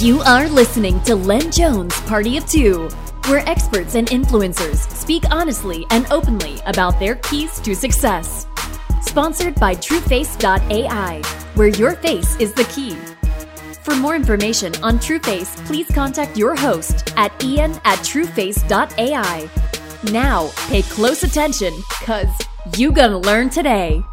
You 0.00 0.20
are 0.20 0.48
listening 0.48 1.00
to 1.02 1.16
Len 1.16 1.50
Jones 1.50 2.00
Party 2.02 2.36
of 2.36 2.46
Two, 2.48 2.88
where 3.26 3.40
experts 3.48 3.96
and 3.96 4.06
influencers 4.06 4.88
speak 4.94 5.24
honestly 5.28 5.86
and 5.90 6.06
openly 6.12 6.60
about 6.66 7.00
their 7.00 7.16
keys 7.16 7.58
to 7.62 7.74
success. 7.74 8.46
Sponsored 9.02 9.56
by 9.56 9.74
TrueFace.ai, 9.74 11.20
where 11.54 11.68
your 11.70 11.96
face 11.96 12.36
is 12.36 12.52
the 12.52 12.62
key. 12.66 12.94
For 13.82 13.96
more 13.96 14.14
information 14.14 14.72
on 14.84 15.00
TrueFace, 15.00 15.66
please 15.66 15.88
contact 15.88 16.36
your 16.36 16.54
host 16.54 17.12
at 17.16 17.32
ian 17.42 17.72
at 17.84 17.98
trueface.ai. 17.98 19.50
Now, 20.12 20.50
pay 20.68 20.82
close 20.82 21.24
attention, 21.24 21.74
cause 22.04 22.30
you 22.76 22.92
gonna 22.92 23.18
learn 23.18 23.50
today. 23.50 24.04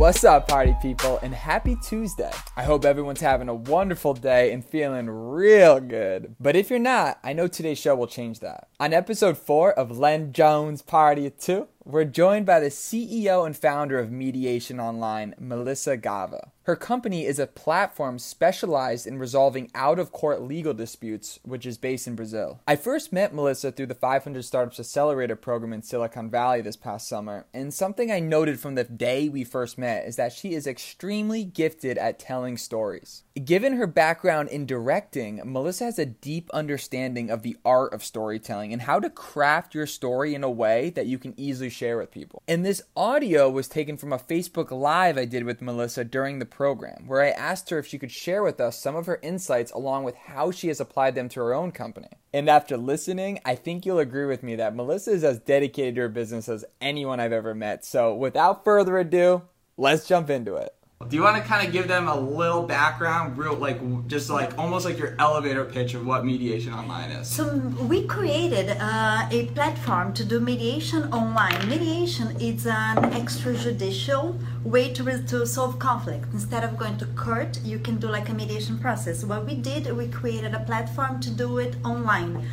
What's 0.00 0.24
up, 0.24 0.48
party 0.48 0.74
people, 0.80 1.18
and 1.22 1.34
happy 1.34 1.76
Tuesday. 1.76 2.32
I 2.56 2.62
hope 2.62 2.86
everyone's 2.86 3.20
having 3.20 3.50
a 3.50 3.54
wonderful 3.54 4.14
day 4.14 4.50
and 4.50 4.64
feeling 4.64 5.10
real 5.10 5.78
good. 5.78 6.36
But 6.40 6.56
if 6.56 6.70
you're 6.70 6.78
not, 6.78 7.18
I 7.22 7.34
know 7.34 7.48
today's 7.48 7.78
show 7.78 7.94
will 7.94 8.06
change 8.06 8.40
that. 8.40 8.68
On 8.80 8.94
episode 8.94 9.36
4 9.36 9.74
of 9.74 9.98
Len 9.98 10.32
Jones 10.32 10.80
Party 10.80 11.28
2, 11.28 11.68
we're 11.84 12.06
joined 12.06 12.46
by 12.46 12.60
the 12.60 12.70
CEO 12.70 13.44
and 13.44 13.54
founder 13.54 13.98
of 13.98 14.10
Mediation 14.10 14.80
Online, 14.80 15.34
Melissa 15.38 15.98
Gava. 15.98 16.48
Her 16.64 16.76
company 16.76 17.24
is 17.24 17.38
a 17.38 17.46
platform 17.46 18.18
specialized 18.18 19.06
in 19.06 19.18
resolving 19.18 19.70
out 19.74 19.98
of 19.98 20.12
court 20.12 20.42
legal 20.42 20.74
disputes, 20.74 21.40
which 21.42 21.64
is 21.64 21.78
based 21.78 22.06
in 22.06 22.14
Brazil. 22.14 22.60
I 22.68 22.76
first 22.76 23.14
met 23.14 23.34
Melissa 23.34 23.72
through 23.72 23.86
the 23.86 23.94
500 23.94 24.44
Startups 24.44 24.78
Accelerator 24.78 25.36
program 25.36 25.72
in 25.72 25.82
Silicon 25.82 26.28
Valley 26.28 26.60
this 26.60 26.76
past 26.76 27.08
summer, 27.08 27.46
and 27.54 27.72
something 27.72 28.12
I 28.12 28.20
noted 28.20 28.60
from 28.60 28.74
the 28.74 28.84
day 28.84 29.30
we 29.30 29.42
first 29.42 29.78
met 29.78 30.06
is 30.06 30.16
that 30.16 30.34
she 30.34 30.52
is 30.52 30.66
extremely 30.66 31.44
gifted 31.44 31.96
at 31.96 32.18
telling 32.18 32.58
stories. 32.58 33.22
Given 33.42 33.74
her 33.74 33.86
background 33.86 34.50
in 34.50 34.66
directing, 34.66 35.40
Melissa 35.42 35.84
has 35.84 35.98
a 35.98 36.04
deep 36.04 36.50
understanding 36.52 37.30
of 37.30 37.42
the 37.42 37.56
art 37.64 37.94
of 37.94 38.04
storytelling 38.04 38.74
and 38.74 38.82
how 38.82 39.00
to 39.00 39.08
craft 39.08 39.74
your 39.74 39.86
story 39.86 40.34
in 40.34 40.44
a 40.44 40.50
way 40.50 40.90
that 40.90 41.06
you 41.06 41.18
can 41.18 41.32
easily 41.38 41.70
share 41.70 41.96
with 41.96 42.10
people. 42.10 42.42
And 42.46 42.66
this 42.66 42.82
audio 42.94 43.48
was 43.48 43.66
taken 43.66 43.96
from 43.96 44.12
a 44.12 44.18
Facebook 44.18 44.70
Live 44.70 45.16
I 45.16 45.24
did 45.24 45.44
with 45.44 45.62
Melissa 45.62 46.04
during 46.04 46.38
the 46.38 46.50
program, 46.60 47.04
where 47.06 47.22
I 47.22 47.30
asked 47.30 47.70
her 47.70 47.78
if 47.78 47.86
she 47.86 47.98
could 47.98 48.10
share 48.10 48.42
with 48.42 48.60
us 48.60 48.78
some 48.78 48.94
of 48.94 49.06
her 49.06 49.18
insights 49.22 49.72
along 49.72 50.04
with 50.04 50.14
how 50.14 50.50
she 50.50 50.68
has 50.68 50.78
applied 50.78 51.14
them 51.14 51.26
to 51.30 51.40
her 51.40 51.54
own 51.54 51.72
company. 51.72 52.10
And 52.34 52.50
after 52.50 52.76
listening, 52.76 53.40
I 53.46 53.54
think 53.54 53.86
you'll 53.86 53.98
agree 53.98 54.26
with 54.26 54.42
me 54.42 54.56
that 54.56 54.76
Melissa 54.76 55.12
is 55.12 55.24
as 55.24 55.38
dedicated 55.38 55.94
to 55.94 56.02
her 56.02 56.08
business 56.10 56.50
as 56.50 56.66
anyone 56.78 57.18
I've 57.18 57.32
ever 57.32 57.54
met. 57.54 57.86
So 57.86 58.14
without 58.14 58.62
further 58.62 58.98
ado, 58.98 59.40
let's 59.78 60.06
jump 60.06 60.28
into 60.28 60.56
it. 60.56 60.74
Do 61.08 61.16
you 61.16 61.22
want 61.22 61.38
to 61.38 61.42
kind 61.42 61.66
of 61.66 61.72
give 61.72 61.88
them 61.88 62.08
a 62.08 62.14
little 62.14 62.62
background, 62.62 63.38
real 63.38 63.54
like 63.54 63.80
just 64.06 64.28
like 64.28 64.56
almost 64.58 64.84
like 64.84 64.98
your 64.98 65.16
elevator 65.18 65.64
pitch 65.64 65.94
of 65.94 66.06
what 66.06 66.26
mediation 66.26 66.74
online 66.74 67.10
is? 67.10 67.26
So 67.26 67.56
we 67.88 68.06
created 68.06 68.76
uh, 68.78 69.26
a 69.30 69.46
platform 69.46 70.12
to 70.12 70.24
do 70.24 70.38
mediation 70.40 71.12
online. 71.12 71.68
Mediation 71.68 72.38
is 72.38 72.66
an 72.66 72.96
extrajudicial 73.18 74.38
way 74.62 74.92
to, 74.92 75.26
to 75.26 75.46
solve 75.46 75.78
conflict. 75.78 76.26
Instead 76.34 76.64
of 76.64 76.76
going 76.76 76.98
to 76.98 77.06
court, 77.06 77.58
you 77.64 77.78
can 77.78 77.96
do 77.96 78.06
like 78.08 78.28
a 78.28 78.34
mediation 78.34 78.78
process. 78.78 79.24
What 79.24 79.46
we 79.46 79.54
did, 79.54 79.90
we 79.96 80.06
created 80.06 80.52
a 80.52 80.60
platform 80.60 81.18
to 81.22 81.30
do 81.30 81.58
it 81.58 81.76
online 81.82 82.46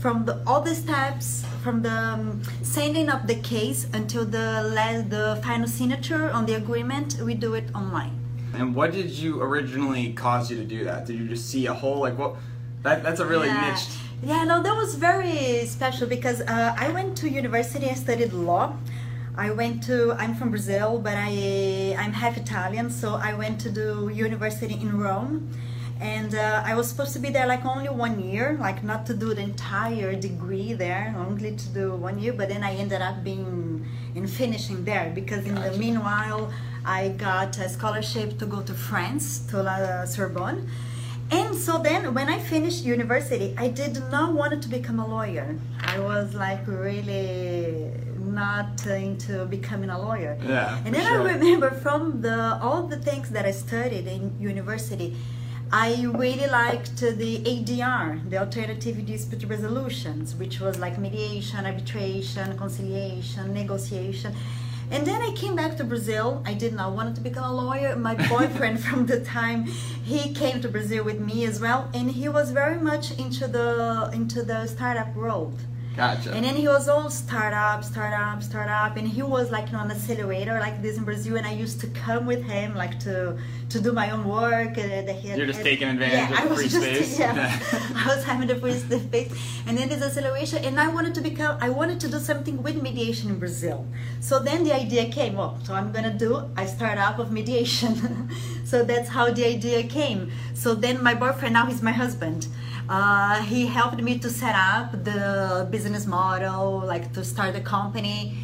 from 0.00 0.24
the, 0.24 0.40
all 0.46 0.62
the 0.62 0.74
steps 0.74 1.44
from 1.62 1.82
the 1.82 1.90
um, 1.90 2.42
sending 2.62 3.10
of 3.10 3.26
the 3.26 3.34
case 3.34 3.86
until 3.92 4.24
the 4.24 4.48
the 5.08 5.38
final 5.42 5.68
signature 5.68 6.30
on 6.30 6.46
the 6.46 6.54
agreement 6.54 7.18
we 7.22 7.34
do 7.34 7.54
it 7.54 7.64
online. 7.74 8.16
And 8.54 8.74
what 8.74 8.92
did 8.92 9.10
you 9.10 9.42
originally 9.42 10.12
cause 10.14 10.50
you 10.50 10.56
to 10.56 10.64
do 10.64 10.84
that? 10.84 11.06
Did 11.06 11.18
you 11.18 11.28
just 11.28 11.48
see 11.50 11.66
a 11.66 11.74
whole 11.74 12.00
like 12.00 12.16
what 12.16 12.36
that, 12.82 13.02
that's 13.02 13.20
a 13.20 13.26
really 13.26 13.48
yeah. 13.48 13.72
niche. 13.72 13.88
Yeah 14.22 14.44
no 14.44 14.62
that 14.62 14.74
was 14.74 14.94
very 14.94 15.66
special 15.66 16.06
because 16.06 16.40
uh, 16.40 16.74
i 16.78 16.88
went 16.90 17.16
to 17.18 17.28
university 17.28 17.86
i 17.90 17.94
studied 17.94 18.32
law. 18.32 18.74
I 19.36 19.50
went 19.50 19.82
to 19.84 20.12
I'm 20.18 20.34
from 20.34 20.50
Brazil 20.50 20.98
but 20.98 21.14
I 21.16 21.94
I'm 21.98 22.12
half 22.12 22.36
Italian 22.36 22.90
so 22.90 23.08
I 23.14 23.34
went 23.34 23.60
to 23.60 23.70
do 23.70 24.10
university 24.12 24.74
in 24.74 24.98
Rome 24.98 25.50
and 26.00 26.34
uh, 26.34 26.62
I 26.64 26.74
was 26.74 26.88
supposed 26.88 27.12
to 27.12 27.18
be 27.18 27.28
there 27.28 27.46
like 27.46 27.64
only 27.66 27.88
one 27.90 28.20
year, 28.20 28.56
like 28.58 28.82
not 28.82 29.04
to 29.06 29.14
do 29.14 29.34
the 29.34 29.42
entire 29.42 30.14
degree 30.14 30.72
there, 30.72 31.14
only 31.18 31.54
to 31.56 31.68
do 31.68 31.94
one 31.94 32.18
year. 32.18 32.32
But 32.32 32.48
then 32.48 32.64
I 32.64 32.74
ended 32.74 33.02
up 33.02 33.22
being 33.22 33.86
in 34.14 34.26
finishing 34.26 34.84
there 34.84 35.12
because 35.14 35.44
in 35.46 35.56
gotcha. 35.56 35.70
the 35.70 35.78
meanwhile 35.78 36.50
I 36.84 37.10
got 37.10 37.58
a 37.58 37.68
scholarship 37.68 38.38
to 38.38 38.46
go 38.46 38.62
to 38.62 38.72
France 38.72 39.40
to 39.50 39.62
La 39.62 40.04
Sorbonne. 40.06 40.68
And 41.30 41.54
so 41.54 41.78
then 41.78 42.12
when 42.14 42.28
I 42.28 42.38
finished 42.38 42.82
university, 42.82 43.54
I 43.56 43.68
did 43.68 44.02
not 44.10 44.32
want 44.32 44.62
to 44.62 44.68
become 44.68 44.98
a 44.98 45.06
lawyer. 45.06 45.54
I 45.80 45.98
was 46.00 46.34
like 46.34 46.66
really 46.66 47.92
not 48.18 48.86
into 48.86 49.44
becoming 49.46 49.90
a 49.90 50.00
lawyer. 50.00 50.38
Yeah. 50.42 50.80
And 50.84 50.94
then 50.94 51.06
sure. 51.06 51.20
I 51.20 51.32
remember 51.34 51.70
from 51.70 52.22
the 52.22 52.58
all 52.62 52.84
the 52.86 52.96
things 52.96 53.30
that 53.30 53.44
I 53.44 53.50
studied 53.50 54.06
in 54.06 54.34
university, 54.40 55.16
I 55.72 56.02
really 56.02 56.48
liked 56.48 56.96
the 56.98 57.38
ADR, 57.44 58.28
the 58.28 58.38
Alternative 58.38 59.06
Dispute 59.06 59.44
Resolutions, 59.44 60.34
which 60.34 60.58
was 60.58 60.80
like 60.80 60.98
mediation, 60.98 61.64
arbitration, 61.64 62.58
conciliation, 62.58 63.54
negotiation. 63.54 64.34
And 64.90 65.06
then 65.06 65.22
I 65.22 65.30
came 65.36 65.54
back 65.54 65.76
to 65.76 65.84
Brazil. 65.84 66.42
I 66.44 66.54
did 66.54 66.74
not 66.74 66.94
want 66.94 67.14
to 67.14 67.20
become 67.20 67.44
a 67.44 67.54
lawyer. 67.54 67.94
My 67.94 68.14
boyfriend 68.28 68.80
from 68.80 69.06
the 69.06 69.20
time 69.20 69.66
he 70.04 70.34
came 70.34 70.60
to 70.60 70.68
Brazil 70.68 71.04
with 71.04 71.20
me 71.20 71.44
as 71.44 71.60
well, 71.60 71.88
and 71.94 72.10
he 72.10 72.28
was 72.28 72.50
very 72.50 72.80
much 72.80 73.12
into 73.12 73.46
the 73.46 74.10
into 74.12 74.42
the 74.42 74.66
startup 74.66 75.14
world. 75.14 75.56
Gotcha. 76.00 76.32
And 76.32 76.42
then 76.46 76.56
he 76.56 76.66
was 76.66 76.88
all 76.88 77.10
startup, 77.10 77.84
startup, 77.84 78.42
startup, 78.42 78.96
and 78.96 79.06
he 79.06 79.22
was 79.22 79.50
like 79.50 79.66
you 79.66 79.72
know, 79.74 79.80
an 79.80 79.90
accelerator 79.90 80.58
like 80.58 80.80
this 80.80 80.96
in 80.96 81.04
Brazil. 81.04 81.36
And 81.36 81.46
I 81.46 81.52
used 81.52 81.78
to 81.82 81.88
come 81.88 82.24
with 82.24 82.42
him 82.42 82.74
like 82.74 82.98
to 83.00 83.36
to 83.68 83.80
do 83.80 83.92
my 83.92 84.08
own 84.10 84.24
work. 84.26 84.78
Uh, 84.78 84.80
had, 84.80 85.36
You're 85.36 85.46
just 85.46 85.62
taking 85.62 85.88
advantage 85.88 86.30
yeah, 86.30 86.42
of 86.42 86.48
the 86.48 86.54
free 86.54 86.68
just, 86.68 86.86
space. 86.86 87.18
Yeah. 87.18 87.34
I 88.02 88.06
was 88.14 88.24
having 88.24 88.48
the 88.48 88.56
free 88.56 88.78
space, 89.08 89.30
and 89.66 89.76
then 89.76 89.90
this 89.90 90.02
acceleration. 90.02 90.64
And 90.64 90.80
I 90.80 90.88
wanted 90.88 91.14
to 91.16 91.20
become. 91.20 91.58
I 91.60 91.68
wanted 91.68 92.00
to 92.00 92.08
do 92.08 92.18
something 92.18 92.62
with 92.62 92.80
mediation 92.80 93.28
in 93.28 93.38
Brazil. 93.38 93.86
So 94.20 94.38
then 94.38 94.64
the 94.64 94.74
idea 94.74 95.04
came. 95.10 95.34
Well, 95.34 95.58
so 95.64 95.74
I'm 95.74 95.92
gonna 95.92 96.16
do 96.26 96.30
a 96.56 96.66
startup 96.66 97.18
of 97.18 97.30
mediation. 97.30 98.30
so 98.64 98.84
that's 98.84 99.10
how 99.10 99.30
the 99.30 99.44
idea 99.44 99.82
came. 99.82 100.32
So 100.54 100.74
then 100.74 101.02
my 101.02 101.12
boyfriend 101.12 101.52
now 101.52 101.66
he's 101.66 101.82
my 101.82 101.92
husband. 101.92 102.48
Uh, 102.90 103.40
he 103.42 103.66
helped 103.66 104.02
me 104.02 104.18
to 104.18 104.28
set 104.28 104.56
up 104.56 104.90
the 105.04 105.68
business 105.70 106.06
model, 106.06 106.82
like 106.84 107.12
to 107.12 107.24
start 107.24 107.54
the 107.54 107.60
company. 107.60 108.36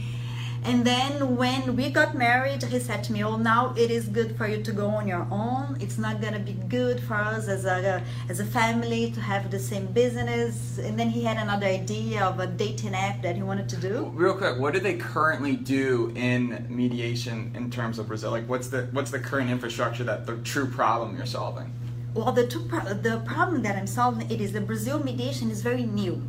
And 0.62 0.84
then 0.84 1.36
when 1.36 1.76
we 1.76 1.90
got 1.90 2.16
married, 2.16 2.62
he 2.62 2.78
said 2.78 3.02
to 3.04 3.12
me, 3.12 3.24
"Oh, 3.24 3.36
now 3.36 3.74
it 3.76 3.90
is 3.90 4.04
good 4.06 4.36
for 4.36 4.46
you 4.46 4.62
to 4.62 4.72
go 4.72 4.86
on 4.98 5.06
your 5.08 5.26
own. 5.30 5.76
It's 5.80 5.98
not 5.98 6.20
gonna 6.22 6.38
be 6.38 6.54
good 6.78 6.98
for 7.00 7.14
us 7.14 7.48
as 7.48 7.64
a 7.64 8.02
as 8.28 8.38
a 8.38 8.44
family 8.44 9.10
to 9.16 9.20
have 9.20 9.50
the 9.50 9.58
same 9.58 9.86
business." 9.86 10.78
And 10.78 10.98
then 10.98 11.10
he 11.10 11.22
had 11.24 11.38
another 11.46 11.66
idea 11.66 12.24
of 12.24 12.38
a 12.38 12.46
dating 12.46 12.94
app 12.94 13.22
that 13.22 13.34
he 13.36 13.42
wanted 13.42 13.68
to 13.74 13.76
do. 13.76 14.10
Real 14.14 14.34
quick, 14.34 14.58
what 14.58 14.74
do 14.74 14.80
they 14.80 14.94
currently 14.94 15.54
do 15.56 16.12
in 16.14 16.66
mediation 16.68 17.52
in 17.54 17.70
terms 17.70 17.98
of 18.00 18.06
Brazil? 18.08 18.30
Like, 18.30 18.48
what's 18.48 18.68
the 18.68 18.82
what's 18.92 19.10
the 19.10 19.20
current 19.20 19.50
infrastructure 19.50 20.04
that 20.04 20.26
the 20.26 20.36
true 20.52 20.66
problem 20.66 21.16
you're 21.16 21.26
solving? 21.40 21.72
Well, 22.16 22.32
the, 22.32 22.46
two 22.46 22.60
pro- 22.60 22.94
the 22.94 23.18
problem 23.26 23.60
that 23.64 23.76
I'm 23.76 23.86
solving 23.86 24.30
it 24.30 24.40
is 24.40 24.50
the 24.52 24.62
Brazil 24.62 25.04
mediation 25.04 25.50
is 25.50 25.60
very 25.60 25.82
new. 25.82 26.22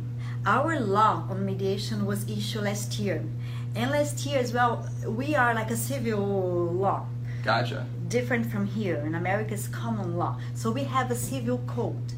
Our 0.44 0.78
law 0.78 1.26
on 1.30 1.46
mediation 1.46 2.04
was 2.04 2.28
issued 2.28 2.64
last 2.64 2.98
year, 2.98 3.24
and 3.74 3.90
last 3.90 4.26
year 4.26 4.38
as 4.38 4.52
well, 4.52 4.86
we 5.06 5.34
are 5.34 5.54
like 5.54 5.70
a 5.70 5.78
civil 5.78 6.20
law. 6.74 7.06
Gotcha. 7.42 7.86
Different 8.08 8.52
from 8.52 8.66
here. 8.66 8.96
In 8.96 9.14
America, 9.14 9.54
it's 9.54 9.66
common 9.66 10.18
law, 10.18 10.38
so 10.54 10.70
we 10.70 10.84
have 10.84 11.10
a 11.10 11.14
civil 11.14 11.56
code. 11.66 12.12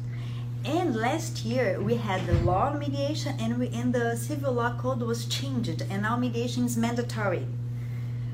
And 0.65 0.93
last 0.93 1.45
year 1.45 1.79
we 1.81 1.95
had 1.95 2.27
the 2.27 2.33
law 2.41 2.71
on 2.71 2.77
mediation, 2.77 3.37
and 3.39 3.57
we 3.57 3.69
and 3.69 3.95
the 3.95 4.17
civil 4.17 4.51
law 4.51 4.77
code 4.77 4.99
was 4.99 5.23
changed, 5.27 5.81
and 5.89 6.01
now 6.01 6.17
mediation 6.17 6.65
is 6.65 6.75
mandatory. 6.75 7.47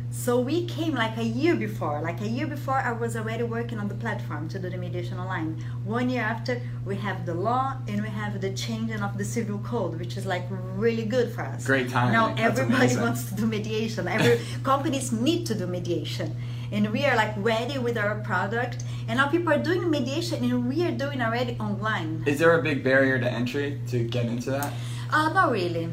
So 0.10 0.40
we 0.40 0.66
came 0.66 0.96
like 0.96 1.18
a 1.18 1.24
year 1.24 1.56
before. 1.56 2.02
Like 2.02 2.22
a 2.22 2.28
year 2.28 2.48
before, 2.48 2.76
I 2.76 2.92
was 2.92 3.16
already 3.18 3.44
working 3.44 3.78
on 3.78 3.88
the 3.88 3.96
platform 3.96 4.48
to 4.50 4.60
do 4.60 4.70
the 4.70 4.78
mediation 4.78 5.20
online. 5.20 5.62
One 5.84 6.10
year 6.10 6.22
after, 6.22 6.62
we 6.86 6.96
have 6.98 7.26
the 7.26 7.34
law 7.34 7.78
and 7.88 8.02
we 8.02 8.10
have 8.10 8.40
the 8.40 8.54
changing 8.54 9.02
of 9.02 9.18
the 9.18 9.26
civil 9.26 9.60
code, 9.60 10.00
which 10.00 10.16
is 10.16 10.26
like 10.26 10.44
really 10.50 11.06
good 11.06 11.34
for 11.34 11.42
us. 11.42 11.66
Great 11.66 11.90
time. 11.90 12.14
Now 12.14 12.34
everybody 12.38 12.96
wants 12.96 13.30
to 13.30 13.36
do 13.36 13.46
mediation. 13.46 14.08
Every 14.08 14.40
companies 14.64 15.12
need 15.12 15.46
to 15.48 15.56
do 15.56 15.68
mediation, 15.68 16.36
and 16.72 16.92
we 16.92 17.06
are 17.06 17.16
like 17.16 17.34
ready 17.38 17.78
with 17.78 17.98
our 17.98 18.16
product. 18.22 18.84
And 19.10 19.18
now 19.18 19.28
people 19.28 19.52
are 19.52 19.62
doing 19.62 19.90
mediation, 19.90 20.44
and 20.44 20.68
we 20.68 20.86
are 20.86 20.92
doing 20.92 21.22
already 21.22 21.58
online. 21.60 22.24
Is 22.26 22.40
there 22.40 22.58
a 22.58 22.64
big 22.64 22.84
barrier 22.84 23.20
to 23.20 23.30
entry 23.30 23.82
to 23.88 24.04
get 24.04 24.26
into 24.26 24.52
that? 24.52 24.74
Uh, 25.12 25.32
not 25.34 25.52
really 25.52 25.90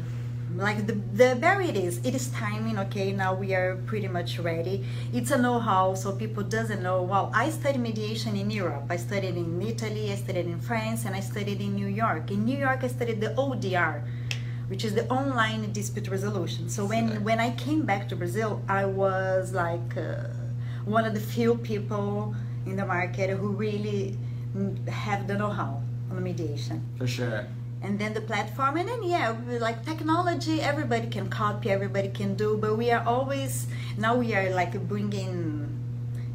like 0.55 0.87
the, 0.87 0.93
the 1.13 1.35
barrier 1.35 1.71
is 1.73 1.97
it 2.05 2.15
is 2.15 2.29
timing 2.29 2.77
okay? 2.79 3.11
Now 3.11 3.33
we 3.33 3.53
are 3.53 3.77
pretty 3.85 4.07
much 4.07 4.39
ready. 4.39 4.85
It's 5.13 5.31
a 5.31 5.37
know-how 5.37 5.95
so 5.95 6.11
people 6.13 6.43
doesn't 6.43 6.81
know 6.81 7.01
well 7.01 7.31
i 7.33 7.49
studied 7.49 7.81
mediation 7.81 8.35
in 8.35 8.49
europe. 8.49 8.85
I 8.89 8.97
studied 8.97 9.35
in 9.35 9.61
italy 9.61 10.11
i 10.11 10.15
studied 10.15 10.45
in 10.45 10.59
france 10.59 11.05
and 11.05 11.15
i 11.15 11.19
studied 11.19 11.59
in 11.61 11.75
new 11.75 11.87
york. 11.87 12.31
In 12.31 12.45
new 12.45 12.57
york 12.57 12.83
i 12.83 12.87
studied 12.87 13.21
the 13.21 13.29
odr 13.29 14.03
which 14.67 14.83
is 14.83 14.95
the 14.95 15.07
online 15.09 15.71
dispute 15.73 16.07
resolution. 16.07 16.69
So 16.69 16.85
when 16.85 17.23
when 17.23 17.39
i 17.39 17.51
came 17.51 17.85
back 17.85 18.07
to 18.09 18.15
brazil 18.15 18.61
i 18.67 18.85
was 18.85 19.53
like 19.53 19.97
uh, 19.97 20.27
one 20.85 21.05
of 21.05 21.13
the 21.13 21.19
few 21.19 21.55
people 21.57 22.35
in 22.65 22.75
the 22.75 22.85
market 22.85 23.29
who 23.31 23.49
really 23.49 24.17
mm, 24.55 24.87
have 24.87 25.27
the 25.27 25.35
know-how 25.35 25.81
on 26.11 26.23
mediation. 26.23 26.81
For 26.97 27.07
sure. 27.07 27.45
And 27.81 27.99
then 27.99 28.13
the 28.13 28.21
platform 28.21 28.77
and 28.77 28.87
then 28.89 29.03
yeah 29.03 29.31
we- 29.47 29.59
like 29.59 29.85
technology 29.85 30.61
everybody 30.61 31.07
can 31.07 31.27
copy 31.29 31.69
everybody 31.69 32.09
can 32.09 32.35
do 32.35 32.57
but 32.57 32.77
we 32.77 32.89
are 32.91 33.03
always 33.05 33.67
now 33.97 34.15
we 34.15 34.33
are 34.33 34.49
like 34.51 34.73
bringing 34.87 35.61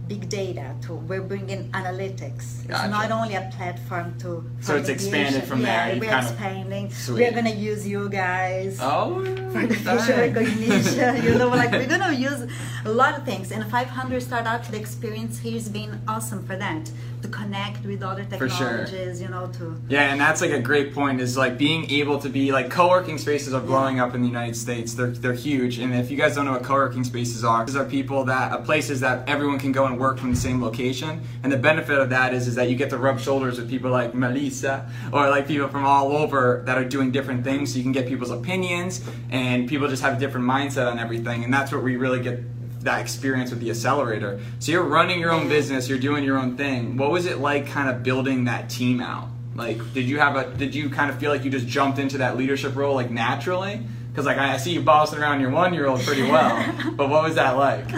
big 0.07 0.29
data 0.29 0.75
to 0.83 0.95
we're 0.95 1.23
bringing 1.23 1.71
analytics 1.71 2.67
Gotcha. 2.67 2.83
it's 2.85 2.91
not 2.91 3.11
only 3.13 3.35
a 3.37 3.49
platform 3.57 4.19
to 4.19 4.45
So 4.61 4.75
it's 4.77 4.89
expanded 4.89 5.45
from 5.45 5.63
there, 5.63 5.95
yeah 5.95 6.01
we're 6.01 6.11
kind 6.11 6.27
expanding 6.27 6.91
Sweet. 6.91 7.21
we're 7.21 7.33
gonna 7.33 7.51
use 7.55 7.87
you 7.87 8.09
guys 8.09 8.79
Oh, 8.81 9.25
for 9.53 9.67
the 9.67 9.75
facial 9.75 10.17
recognition. 10.17 11.23
You 11.25 11.39
know, 11.39 11.49
like 11.49 11.71
we're 11.71 11.87
gonna 11.87 12.13
use 12.13 12.41
a 12.85 12.91
lot 12.91 13.17
of 13.19 13.25
things. 13.25 13.53
And 13.53 13.63
500 13.71 14.21
startups, 14.23 14.69
the 14.69 14.79
experience 14.79 15.39
here 15.39 15.53
has 15.53 15.69
been 15.69 16.01
awesome 16.09 16.45
for 16.45 16.57
that 16.57 16.91
to 17.23 17.29
connect 17.29 17.85
with 17.85 18.03
other 18.03 18.25
For 18.25 18.49
sure. 18.49 18.85
technologies. 18.85 19.21
You 19.21 19.29
know, 19.29 19.47
to 19.59 19.81
Yeah, 19.89 20.11
and 20.13 20.21
that's 20.21 20.41
like 20.41 20.51
a 20.51 20.61
great 20.61 20.95
point. 20.95 21.21
Is 21.21 21.37
like 21.37 21.59
being 21.59 21.91
able 21.91 22.19
to 22.21 22.29
be 22.29 22.53
like 22.53 22.71
co-working 22.71 23.19
spaces 23.19 23.53
are 23.55 23.61
blowing 23.61 24.01
up 24.01 24.15
in 24.15 24.23
the 24.23 24.29
United 24.29 24.57
States. 24.57 24.95
They're 24.95 25.09
they're 25.09 25.33
huge. 25.35 25.79
And 25.79 25.95
if 25.95 26.11
you 26.11 26.17
guys 26.17 26.35
don't 26.35 26.45
know 26.45 26.53
what 26.53 26.63
co-working 26.63 27.05
spaces 27.05 27.45
are, 27.45 27.65
these 27.65 27.77
are 27.77 27.85
people 27.85 28.25
that 28.25 28.53
are 28.53 28.63
places 28.63 29.01
that 29.01 29.29
everyone 29.29 29.59
can 29.59 29.73
go 29.73 29.87
and 29.87 29.99
work 29.99 30.19
from 30.19 30.31
the 30.31 30.37
same 30.37 30.63
location. 30.63 31.21
And 31.43 31.53
the 31.53 31.59
benefit 31.59 31.99
of 31.99 32.11
that 32.11 32.35
is 32.35 32.47
is 32.49 32.55
that 32.57 32.69
you 32.71 32.77
get 32.77 32.91
to 32.91 32.99
rub 32.99 33.21
shoulders 33.21 33.59
with 33.59 33.69
people 33.69 33.91
like 33.91 34.15
Melissa 34.15 34.91
or 35.13 35.29
like 35.29 35.47
people 35.47 35.69
from 35.69 35.85
all 35.85 36.17
over 36.17 36.63
that 36.67 36.77
are 36.79 36.85
doing 36.85 37.11
different 37.11 37.45
things. 37.45 37.73
So 37.73 37.77
you 37.79 37.83
can 37.83 37.93
get 37.93 38.07
people's 38.07 38.31
opinions, 38.31 39.03
and 39.31 39.69
people 39.69 39.89
just 39.89 40.03
have 40.03 40.17
a 40.17 40.21
different 40.21 40.47
mindset 40.47 40.91
on 40.91 40.99
everything. 40.99 41.45
And 41.45 41.53
that's 41.53 41.73
what 41.73 41.83
we 41.83 41.97
really 41.97 42.23
get 42.23 42.41
that 42.81 43.01
experience 43.01 43.51
with 43.51 43.61
the 43.61 43.71
accelerator. 43.71 44.41
So 44.59 44.73
you're 44.73 44.83
running 44.83 45.21
your 45.21 45.33
own 45.33 45.49
business, 45.49 45.89
you're 45.89 45.99
doing 45.99 46.25
your 46.25 46.39
own 46.39 46.57
thing. 46.57 46.97
What 46.97 47.11
was 47.11 47.27
it 47.27 47.39
like 47.39 47.67
kind 47.67 47.89
of 47.89 48.03
building 48.03 48.45
that 48.45 48.71
team 48.71 49.01
out? 49.01 49.29
Like 49.55 49.93
did 49.93 50.09
you 50.09 50.19
have 50.19 50.37
a 50.37 50.51
did 50.57 50.75
you 50.75 50.89
kind 50.91 51.11
of 51.11 51.19
feel 51.19 51.31
like 51.31 51.45
you 51.45 51.51
just 51.51 51.67
jumped 51.67 51.99
into 51.99 52.19
that 52.19 52.37
leadership 52.37 52.75
role 52.77 52.95
like 52.95 53.11
naturally? 53.11 53.83
Cuz 54.15 54.25
like 54.25 54.39
I 54.39 54.55
I 54.55 54.57
see 54.57 54.73
you 54.73 54.83
bossing 54.83 55.19
around 55.19 55.41
your 55.41 55.51
1-year-old 55.51 56.01
pretty 56.01 56.23
well. 56.23 56.57
but 56.97 57.09
what 57.09 57.23
was 57.23 57.35
that 57.35 57.57
like? 57.57 57.91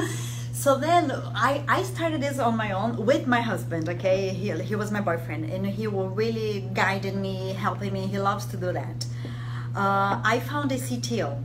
So 0.52 0.76
then 0.76 1.10
I, 1.34 1.64
I 1.66 1.82
started 1.82 2.22
this 2.22 2.38
on 2.38 2.56
my 2.56 2.70
own 2.70 3.04
with 3.04 3.26
my 3.26 3.40
husband, 3.40 3.88
okay? 3.88 4.28
He, 4.28 4.50
he 4.50 4.76
was 4.76 4.92
my 4.92 5.00
boyfriend 5.00 5.46
and 5.46 5.66
he 5.66 5.88
really 5.88 6.68
guided 6.72 7.16
me, 7.16 7.52
helping 7.54 7.92
me. 7.92 8.06
He 8.06 8.20
loves 8.20 8.44
to 8.46 8.56
do 8.56 8.72
that. 8.72 9.04
Uh, 9.74 10.20
I 10.22 10.40
found 10.46 10.70
a 10.70 10.76
CTO 10.76 11.36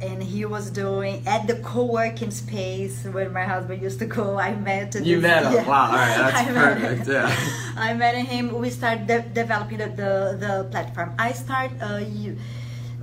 and 0.00 0.22
he 0.22 0.44
was 0.44 0.70
doing 0.70 1.26
at 1.26 1.46
the 1.46 1.56
co-working 1.56 2.30
space 2.30 3.04
where 3.04 3.30
my 3.30 3.44
husband 3.44 3.82
used 3.82 3.98
to 4.00 4.06
go. 4.06 4.38
I 4.38 4.54
met 4.54 4.94
You 4.94 5.20
this- 5.20 5.22
met 5.22 5.44
him. 5.44 5.52
yeah. 5.54 5.66
Wow, 5.68 5.86
all 5.90 5.96
right, 5.96 6.16
that's 6.18 6.36
I 6.36 6.52
met 6.52 6.80
perfect. 6.80 7.06
him. 7.06 7.12
Yeah. 7.14 7.36
I 7.76 7.94
met 7.94 8.14
him. 8.16 8.58
We 8.58 8.70
started 8.70 9.06
de- 9.06 9.28
developing 9.42 9.78
the, 9.78 9.86
the, 9.86 10.36
the 10.46 10.68
platform. 10.70 11.14
I 11.18 11.32
start 11.32 11.70
uh, 11.80 11.96
you 12.06 12.36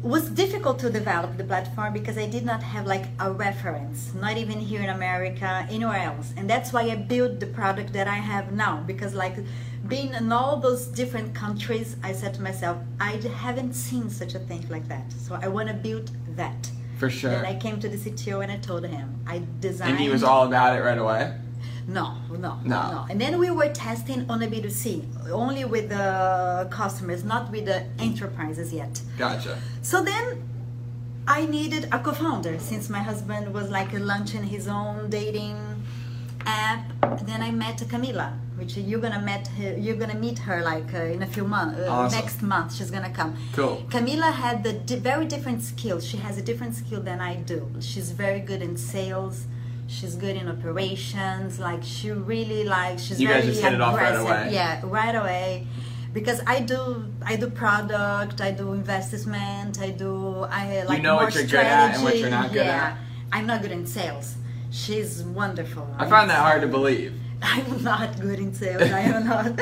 was 0.03 0.29
difficult 0.29 0.79
to 0.79 0.89
develop 0.89 1.37
the 1.37 1.45
platform 1.45 1.93
because 1.93 2.17
I 2.17 2.27
did 2.27 2.43
not 2.45 2.61
have 2.61 2.85
like 2.85 3.05
a 3.21 3.31
reference, 3.31 4.13
not 4.13 4.35
even 4.35 4.59
here 4.59 4.81
in 4.81 4.89
America, 4.89 5.65
anywhere 5.69 5.95
else. 6.11 6.33
And 6.35 6.49
that's 6.49 6.73
why 6.73 6.81
I 6.91 6.95
built 6.95 7.39
the 7.39 7.47
product 7.47 7.93
that 7.93 8.05
I 8.05 8.15
have 8.15 8.51
now 8.51 8.83
because 8.85 9.13
like 9.13 9.37
being 9.87 10.13
in 10.13 10.29
all 10.33 10.57
those 10.59 10.87
different 10.87 11.33
countries, 11.33 11.95
I 12.03 12.11
said 12.11 12.33
to 12.33 12.41
myself, 12.41 12.77
I 12.99 13.11
haven't 13.37 13.73
seen 13.73 14.09
such 14.09 14.35
a 14.35 14.39
thing 14.39 14.67
like 14.69 14.89
that. 14.89 15.09
So 15.13 15.39
I 15.41 15.47
want 15.47 15.69
to 15.69 15.73
build 15.73 16.11
that. 16.35 16.69
For 16.97 17.09
sure. 17.09 17.31
And 17.31 17.45
I 17.47 17.55
came 17.55 17.79
to 17.79 17.89
the 17.89 17.97
CTO 17.97 18.41
and 18.43 18.51
I 18.51 18.57
told 18.57 18.85
him 18.85 19.07
I 19.27 19.41
designed 19.59 19.91
And 19.91 19.99
he 19.99 20.09
was 20.09 20.23
all 20.23 20.45
about 20.47 20.77
it 20.77 20.81
right 20.81 20.97
away. 20.97 21.37
no, 21.87 22.15
no, 22.29 22.37
No. 22.63 22.81
no, 22.95 23.05
And 23.09 23.19
then 23.19 23.39
we 23.39 23.49
were 23.51 23.69
testing 23.69 24.25
on 24.29 24.41
a 24.41 24.47
B2C, 24.47 25.29
only 25.31 25.65
with 25.65 25.89
the 25.89 26.67
customers, 26.71 27.23
not 27.23 27.51
with 27.51 27.65
the 27.65 27.83
enterprises 27.99 28.71
yet. 28.73 29.01
Gotcha. 29.17 29.57
So 29.81 30.01
then 30.03 30.25
I 31.27 31.45
needed 31.45 31.87
a 31.91 31.99
co-founder 31.99 32.59
since 32.59 32.89
my 32.89 32.99
husband 32.99 33.53
was 33.53 33.69
like 33.69 33.91
launching 33.93 34.43
his 34.43 34.67
own 34.67 35.09
dating 35.09 35.57
app. 36.45 36.83
Then 37.25 37.41
I 37.41 37.51
met 37.51 37.77
Camila, 37.91 38.33
which 38.57 38.77
you're 38.77 38.99
gonna 38.99 39.21
met 39.21 39.47
her, 39.47 39.75
you're 39.77 39.95
gonna 39.95 40.15
meet 40.15 40.39
her 40.39 40.61
like 40.63 40.93
uh, 40.93 40.97
in 41.15 41.23
a 41.23 41.27
few 41.27 41.43
months. 41.43 41.79
Uh, 41.79 41.87
Awesome. 41.89 42.19
Next 42.19 42.41
month 42.41 42.73
she's 42.75 42.91
gonna 42.91 43.09
come. 43.09 43.35
Cool. 43.53 43.83
Camila 43.89 44.31
had 44.31 44.63
the 44.63 44.73
di- 44.73 44.97
very 44.97 45.25
different 45.25 45.61
skill 45.63 45.99
She 45.99 46.17
has 46.17 46.37
a 46.37 46.41
different 46.41 46.75
skill 46.75 47.01
than 47.01 47.19
I 47.21 47.35
do. 47.35 47.69
She's 47.79 48.11
very 48.11 48.39
good 48.39 48.61
in 48.61 48.77
sales. 48.77 49.45
She's 49.87 50.15
good 50.15 50.35
in 50.35 50.47
operations. 50.47 51.59
Like 51.59 51.83
she 51.83 52.11
really 52.11 52.63
like 52.63 52.99
she's 52.99 53.19
You 53.21 53.27
very 53.27 53.41
guys 53.41 53.49
just 53.49 53.61
hit 53.61 53.73
it 53.73 53.81
off 53.81 53.95
right 53.95 54.15
away. 54.15 54.49
Yeah, 54.51 54.81
right 54.83 55.15
away. 55.15 55.67
Because 56.13 56.41
I 56.45 56.59
do, 56.59 57.05
I 57.25 57.35
do 57.37 57.49
product, 57.49 58.39
I 58.39 58.51
do 58.51 58.73
investment, 58.73 59.79
I 59.81 59.89
do, 59.89 60.43
I 60.43 60.83
like 60.83 61.01
know 61.01 61.15
more 61.15 61.23
what 61.23 61.33
you're 61.33 61.43
good 61.43 61.55
at 61.55 61.95
and 61.95 62.03
what 62.03 62.13
strategy. 62.13 62.19
you're 62.19 62.29
not 62.29 62.49
good 62.53 62.65
yeah. 62.67 62.85
at. 62.85 62.97
I'm 63.31 63.47
not 63.47 63.63
good 63.63 63.71
in 63.71 63.87
sales. 63.87 64.35
She's 64.69 65.23
wonderful. 65.23 65.87
I 65.97 66.07
find 66.07 66.29
that 66.29 66.37
hard 66.37 66.61
to 66.61 66.67
believe. 66.67 67.13
I'm 67.51 67.83
not 67.83 68.19
good 68.21 68.39
in 68.39 68.53
sales. 68.53 68.83
I 68.83 69.01
am 69.01 69.25
not. 69.25 69.45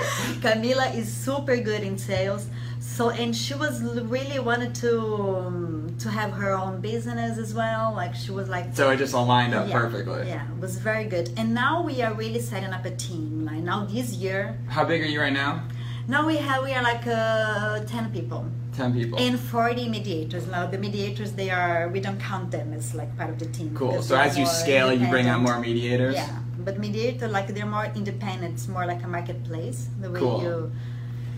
Camila 0.44 0.96
is 0.96 1.12
super 1.12 1.58
good 1.58 1.82
in 1.82 1.98
sales. 1.98 2.48
So 2.80 3.10
and 3.10 3.36
she 3.36 3.54
was 3.56 3.82
really 3.84 4.40
wanted 4.40 4.74
to 4.76 4.92
um, 5.18 5.96
to 6.00 6.10
have 6.10 6.32
her 6.32 6.52
own 6.52 6.80
business 6.82 7.38
as 7.38 7.54
well. 7.54 7.94
Like 7.96 8.14
she 8.14 8.32
was 8.32 8.50
like 8.50 8.76
So 8.76 8.90
it 8.92 8.98
just 8.98 9.14
aligned 9.14 9.54
up 9.56 9.68
yeah, 9.68 9.80
perfectly. 9.80 10.28
Yeah, 10.28 10.46
it 10.46 10.60
was 10.60 10.78
very 10.78 11.06
good. 11.06 11.32
And 11.38 11.54
now 11.54 11.82
we 11.82 12.02
are 12.04 12.14
really 12.14 12.40
setting 12.40 12.72
up 12.72 12.86
a 12.86 12.92
team. 12.92 13.46
Like 13.46 13.64
now 13.64 13.86
this 13.86 14.14
year, 14.14 14.58
How 14.68 14.84
big 14.86 15.02
are 15.02 15.06
you 15.08 15.20
right 15.20 15.34
now? 15.34 15.64
now 16.08 16.26
we 16.28 16.38
have 16.38 16.64
we 16.64 16.74
are 16.74 16.84
like 16.84 17.06
uh, 17.08 17.80
ten 17.86 18.12
people. 18.12 18.46
10 18.74 18.94
people. 18.94 19.20
And 19.20 19.38
40 19.38 19.90
mediators. 19.90 20.48
Now 20.48 20.66
the 20.66 20.78
mediators, 20.78 21.34
they 21.34 21.50
are 21.50 21.90
we 21.90 22.00
don't 22.00 22.20
count 22.20 22.52
them 22.52 22.72
as 22.74 22.94
like 22.96 23.16
part 23.18 23.30
of 23.30 23.38
the 23.38 23.48
team. 23.48 23.76
cool. 23.76 24.02
So 24.02 24.16
as 24.16 24.38
you 24.38 24.46
scale, 24.46 24.94
you 24.94 25.08
bring 25.08 25.28
on 25.28 25.42
more 25.44 25.60
mediators. 25.60 26.16
Yeah, 26.16 26.30
but 26.66 26.80
mediator 26.80 27.28
like 27.28 27.48
they're 27.54 27.66
more 27.66 27.86
independent. 27.96 28.54
It's 28.56 28.68
more 28.68 28.86
like 28.86 29.04
a 29.04 29.08
marketplace. 29.08 29.88
The 30.02 30.10
way 30.10 30.20
Cool. 30.20 30.42
you. 30.44 30.72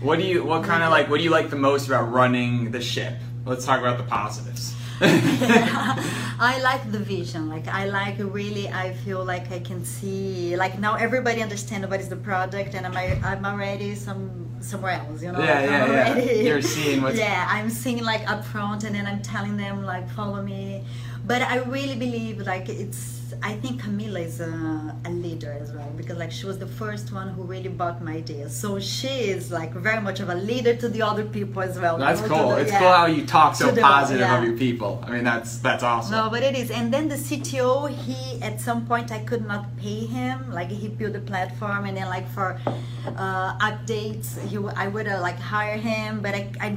What 0.00 0.18
do 0.18 0.24
you? 0.24 0.44
What 0.44 0.64
kind 0.64 0.82
of 0.82 0.90
like? 0.90 1.08
What 1.08 1.18
do 1.18 1.24
you 1.24 1.30
like 1.30 1.50
the 1.50 1.56
most 1.56 1.86
about 1.88 2.12
running 2.12 2.70
the 2.70 2.80
ship? 2.80 3.14
Let's 3.46 3.64
talk 3.64 3.80
about 3.80 3.96
the 3.98 4.04
positives. 4.04 4.74
I 5.00 6.58
like 6.62 6.90
the 6.92 6.98
vision. 6.98 7.48
Like 7.48 7.66
I 7.68 7.86
like 7.86 8.16
really. 8.18 8.68
I 8.68 8.92
feel 9.04 9.24
like 9.24 9.50
I 9.52 9.58
can 9.60 9.84
see. 9.84 10.56
Like 10.56 10.78
now 10.78 10.94
everybody 10.94 11.42
understands 11.42 11.86
what 11.88 12.00
is 12.00 12.08
the 12.08 12.16
product, 12.16 12.74
and 12.74 12.86
I'm 12.86 12.96
I'm 13.24 13.44
already 13.44 13.94
some 13.94 14.30
somewhere 14.60 14.92
else. 14.92 15.22
You 15.22 15.32
know. 15.32 15.40
Yeah, 15.40 15.60
Like, 15.60 15.70
yeah, 15.70 15.86
yeah. 15.86 16.08
already- 16.14 16.44
You're 16.48 16.62
seeing 16.62 17.02
what's- 17.02 17.18
Yeah, 17.18 17.46
I'm 17.48 17.68
seeing 17.70 18.02
like 18.04 18.28
up 18.30 18.44
front, 18.44 18.84
and 18.84 18.94
then 18.94 19.06
I'm 19.06 19.22
telling 19.22 19.56
them 19.56 19.84
like 19.84 20.08
follow 20.10 20.42
me. 20.42 20.84
But 21.26 21.42
I 21.42 21.56
really 21.58 21.96
believe 21.96 22.40
like 22.40 22.68
it's. 22.68 23.20
I 23.42 23.54
think 23.54 23.82
Camila 23.82 24.20
is 24.24 24.40
a, 24.40 24.94
a 25.04 25.10
leader 25.10 25.52
as 25.60 25.72
well 25.72 25.90
because 25.96 26.16
like 26.18 26.30
she 26.32 26.46
was 26.46 26.58
the 26.58 26.66
first 26.66 27.12
one 27.12 27.28
who 27.28 27.42
really 27.42 27.68
bought 27.68 28.02
my 28.02 28.12
idea. 28.16 28.48
So 28.48 28.78
she 28.80 29.08
is 29.34 29.50
like 29.50 29.72
very 29.72 30.00
much 30.00 30.20
of 30.20 30.28
a 30.28 30.34
leader 30.34 30.74
to 30.76 30.88
the 30.88 31.02
other 31.02 31.24
people 31.24 31.62
as 31.62 31.78
well. 31.78 31.98
That's 31.98 32.20
you 32.20 32.28
know, 32.28 32.34
cool. 32.36 32.48
the- 32.50 32.60
It's 32.62 32.72
yeah. 32.72 32.78
cool 32.78 32.92
how 32.92 33.06
you 33.06 33.24
talk 33.26 33.54
so 33.54 33.70
the- 33.70 33.80
positive 33.80 34.20
yeah. 34.20 34.38
of 34.38 34.44
your 34.44 34.56
people. 34.56 35.02
I 35.06 35.10
mean, 35.10 35.24
that's 35.24 35.58
that's 35.58 35.82
awesome. 35.82 36.12
No, 36.12 36.30
but 36.30 36.42
it 36.42 36.54
is. 36.54 36.70
And 36.70 36.92
then 36.92 37.08
the 37.08 37.16
CTO, 37.16 37.88
he 37.88 38.40
at 38.42 38.60
some 38.60 38.86
point 38.86 39.10
I 39.12 39.20
could 39.20 39.46
not 39.46 39.76
pay 39.76 40.00
him. 40.06 40.50
Like 40.52 40.70
he 40.70 40.88
built 40.88 41.14
a 41.16 41.20
platform, 41.20 41.84
and 41.86 41.96
then 41.96 42.08
like 42.08 42.28
for 42.30 42.60
uh, 43.06 43.58
updates, 43.58 44.38
he 44.48 44.56
I 44.76 44.88
would 44.88 45.08
uh, 45.08 45.20
like 45.20 45.38
hire 45.38 45.76
him, 45.76 46.20
but 46.20 46.34
I, 46.34 46.50
I 46.60 46.76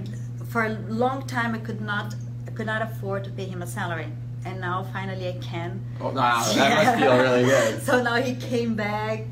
for 0.50 0.66
a 0.66 0.74
long 1.04 1.26
time 1.28 1.54
I 1.56 1.60
could 1.60 1.82
not 1.82 2.16
I 2.48 2.52
could 2.52 2.66
not 2.68 2.82
afford 2.82 3.24
to 3.26 3.30
pay 3.32 3.46
him 3.46 3.62
a 3.62 3.68
salary. 3.68 4.08
And 4.48 4.62
now 4.62 4.84
finally 4.94 5.28
I 5.28 5.38
can. 5.40 5.82
Oh, 6.00 6.10
wow, 6.12 6.42
that 6.56 6.86
must 6.86 7.00
feel 7.00 7.18
really 7.26 7.44
good. 7.44 7.82
so 7.84 8.02
now 8.02 8.16
he 8.16 8.34
came 8.36 8.76
back, 8.76 9.26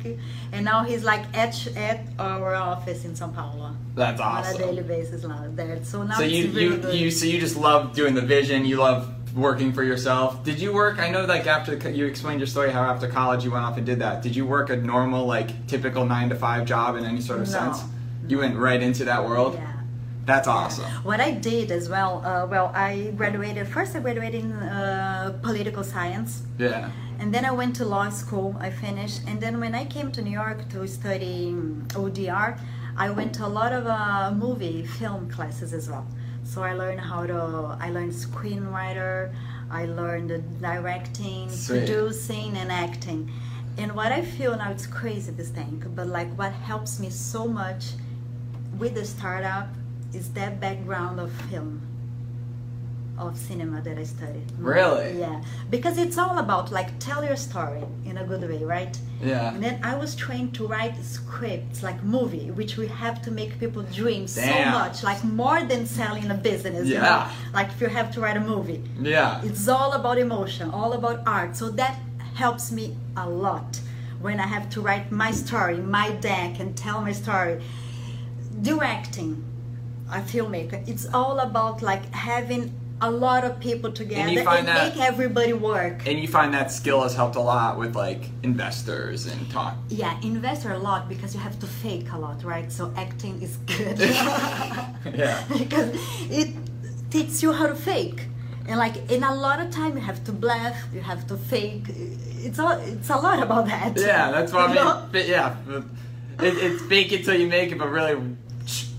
and 0.52 0.66
now 0.66 0.84
he's 0.84 1.04
like 1.06 1.24
at 1.38 1.56
at 1.78 2.02
our 2.20 2.54
office 2.54 3.06
in 3.06 3.12
São 3.14 3.34
Paulo 3.34 3.76
That's 3.96 4.20
awesome. 4.20 4.56
on 4.56 4.62
a 4.62 4.66
daily 4.66 4.84
basis 4.84 5.24
now 5.24 5.46
there. 5.56 5.82
So 5.86 6.04
now 6.04 6.16
So 6.18 6.24
you 6.24 6.48
really 6.50 6.64
you 6.64 6.78
good. 6.78 6.96
you 6.96 7.12
so 7.12 7.26
you 7.28 7.40
just 7.40 7.56
love 7.56 7.96
doing 7.96 8.14
the 8.14 8.22
vision. 8.38 8.66
You 8.66 8.78
love 8.78 9.08
working 9.36 9.72
for 9.72 9.84
yourself. 9.84 10.44
Did 10.44 10.60
you 10.60 10.74
work? 10.74 11.00
I 11.00 11.10
know 11.10 11.24
like 11.26 11.48
after 11.48 11.72
you 11.90 12.06
explained 12.08 12.42
your 12.42 12.48
story 12.48 12.72
how 12.72 12.84
after 12.84 13.08
college 13.08 13.46
you 13.46 13.52
went 13.52 13.64
off 13.64 13.78
and 13.78 13.86
did 13.86 14.00
that. 14.00 14.22
Did 14.22 14.36
you 14.36 14.46
work 14.46 14.70
a 14.70 14.76
normal 14.76 15.26
like 15.26 15.68
typical 15.68 16.06
nine 16.06 16.28
to 16.30 16.36
five 16.36 16.66
job 16.66 16.98
in 16.98 17.06
any 17.06 17.22
sort 17.22 17.40
of 17.40 17.48
No. 17.48 17.54
sense? 17.54 17.84
You 18.28 18.40
went 18.40 18.58
right 18.58 18.82
into 18.82 19.06
that 19.06 19.24
world. 19.24 19.54
Yeah. 19.56 19.72
That's 20.26 20.48
awesome. 20.48 20.90
What 21.04 21.22
I 21.22 21.32
did 21.32 21.72
as 21.72 21.88
well, 21.88 22.26
uh, 22.26 22.48
well, 22.48 22.72
I 22.74 23.14
graduated, 23.16 23.68
first 23.68 23.96
I 23.96 24.00
graduated 24.00 24.44
in 24.46 24.52
uh, 24.54 25.38
political 25.44 25.84
science. 25.84 26.42
Yeah. 26.58 26.90
And 27.20 27.34
then 27.34 27.46
I 27.46 27.52
went 27.52 27.76
to 27.78 27.86
law 27.86 28.10
school, 28.10 28.56
I 28.60 28.72
finished. 28.72 29.22
And 29.28 29.40
then 29.40 29.60
when 29.60 29.76
I 29.76 29.86
came 29.86 30.12
to 30.14 30.22
New 30.22 30.32
York 30.32 30.68
to 30.70 30.88
study 30.88 31.54
ODR, 31.90 32.60
I 32.98 33.10
went 33.10 33.36
to 33.36 33.46
a 33.46 33.48
lot 33.48 33.72
of 33.72 33.86
uh, 33.86 34.32
movie, 34.36 34.86
film 34.86 35.30
classes 35.30 35.74
as 35.74 35.90
well. 35.90 36.08
So 36.44 36.64
I 36.64 36.74
learned 36.74 37.02
how 37.02 37.26
to, 37.26 37.78
I 37.80 37.90
learned 37.92 38.12
screenwriter, 38.12 39.34
I 39.70 39.86
learned 39.86 40.62
directing, 40.62 41.50
Sweet. 41.50 41.86
producing, 41.86 42.58
and 42.58 42.72
acting. 42.72 43.32
And 43.78 43.94
what 43.96 44.12
I 44.12 44.22
feel 44.22 44.56
now, 44.58 44.72
it's 44.72 44.88
crazy 44.88 45.32
this 45.32 45.50
thing, 45.50 45.84
but 45.96 46.08
like 46.08 46.34
what 46.38 46.52
helps 46.52 47.00
me 47.00 47.10
so 47.10 47.48
much 47.48 47.92
with 48.78 48.96
the 48.96 49.06
startup 49.06 49.68
is 50.16 50.32
that 50.34 50.60
background 50.60 51.20
of 51.20 51.32
film 51.50 51.82
of 53.18 53.38
cinema 53.38 53.82
that 53.82 53.98
I 53.98 54.04
studied. 54.04 54.48
Mm. 54.48 54.66
Really? 54.76 55.20
Yeah. 55.20 55.42
Because 55.70 55.98
it's 55.98 56.18
all 56.18 56.38
about 56.40 56.72
like 56.72 56.90
tell 57.00 57.24
your 57.24 57.38
story 57.38 57.84
in 58.06 58.18
a 58.18 58.26
good 58.26 58.42
way, 58.42 58.62
right? 58.64 58.98
Yeah. 59.24 59.54
And 59.54 59.64
then 59.64 59.80
I 59.84 59.96
was 59.96 60.16
trained 60.16 60.54
to 60.56 60.68
write 60.68 60.96
scripts 61.02 61.82
like 61.82 62.04
movie, 62.04 62.52
which 62.52 62.76
we 62.76 62.88
have 62.88 63.22
to 63.22 63.32
make 63.32 63.58
people 63.58 63.84
dream 63.84 64.28
so 64.28 64.46
much, 64.80 65.02
like 65.04 65.24
more 65.24 65.64
than 65.64 65.86
selling 65.86 66.30
a 66.30 66.34
business. 66.36 66.88
You 66.88 66.96
Yeah. 66.96 67.02
know? 67.04 67.54
Like 67.54 67.70
if 67.70 67.80
you 67.80 67.88
have 67.88 68.12
to 68.16 68.20
write 68.22 68.38
a 68.38 68.46
movie. 68.54 68.84
Yeah. 69.02 69.42
It's 69.44 69.68
all 69.70 69.94
about 69.94 70.18
emotion, 70.18 70.70
all 70.72 70.92
about 70.94 71.18
art. 71.26 71.56
So 71.56 71.70
that 71.72 71.98
helps 72.36 72.70
me 72.72 72.98
a 73.16 73.30
lot 73.30 73.80
when 74.20 74.42
I 74.42 74.48
have 74.48 74.70
to 74.72 74.82
write 74.82 75.10
my 75.10 75.32
story, 75.32 75.78
my 75.78 76.12
deck, 76.30 76.60
and 76.60 76.76
tell 76.76 77.00
my 77.02 77.14
story. 77.14 77.62
Directing, 78.62 79.44
a 80.12 80.20
filmmaker, 80.22 80.88
it's 80.88 81.06
all 81.14 81.40
about 81.40 81.82
like 81.82 82.06
having 82.14 82.72
a 83.02 83.12
lot 83.12 83.44
of 83.44 83.60
people 83.60 83.92
together 83.92 84.22
and, 84.22 84.32
you 84.32 84.44
find 84.44 84.68
that- 84.68 84.96
make 84.96 85.04
everybody 85.06 85.52
work. 85.54 86.08
And 86.08 86.18
you 86.20 86.28
find 86.30 86.54
that 86.54 86.72
skill 86.72 87.04
has 87.04 87.14
helped 87.14 87.36
a 87.36 87.42
lot 87.42 87.78
with 87.78 87.94
like 87.96 88.22
investors 88.44 89.26
and 89.26 89.50
talk. 89.52 89.76
Yeah, 89.90 90.18
investor 90.22 90.72
a 90.72 90.78
lot 90.80 91.10
because 91.10 91.34
you 91.36 91.42
have 91.42 91.60
to 91.60 91.68
fake 91.68 92.08
a 92.14 92.18
lot, 92.18 92.44
right? 92.44 92.72
So 92.72 92.94
acting 92.96 93.42
is 93.42 93.58
good. 93.68 94.00
Yeah. 95.14 95.44
because 95.58 95.90
it 96.32 96.50
teaches 97.10 97.44
you 97.44 97.52
how 97.52 97.68
to 97.68 97.76
fake. 97.76 98.28
And 98.68 98.78
like 98.80 99.12
in 99.12 99.24
a 99.24 99.36
lot 99.36 99.60
of 99.60 99.70
time 99.72 99.96
you 99.98 100.02
have 100.02 100.24
to 100.24 100.32
bluff, 100.32 100.76
you 100.94 101.02
have 101.02 101.28
to 101.28 101.38
fake. 101.38 101.84
It's 102.48 102.60
all 102.60 102.72
it's 102.72 103.10
a 103.10 103.18
lot 103.18 103.42
about 103.44 103.66
that. 103.68 103.98
Yeah, 103.98 104.32
that's 104.32 104.52
what 104.54 104.70
I 104.70 104.74
mean. 104.76 105.10
But 105.12 105.28
yeah, 105.28 105.56
it, 106.40 106.54
it's 106.66 106.82
fake 106.84 107.12
it 107.12 107.26
till 107.26 107.36
you 107.36 107.48
make 107.48 107.72
it, 107.72 107.78
but 107.78 107.90
really 107.90 108.16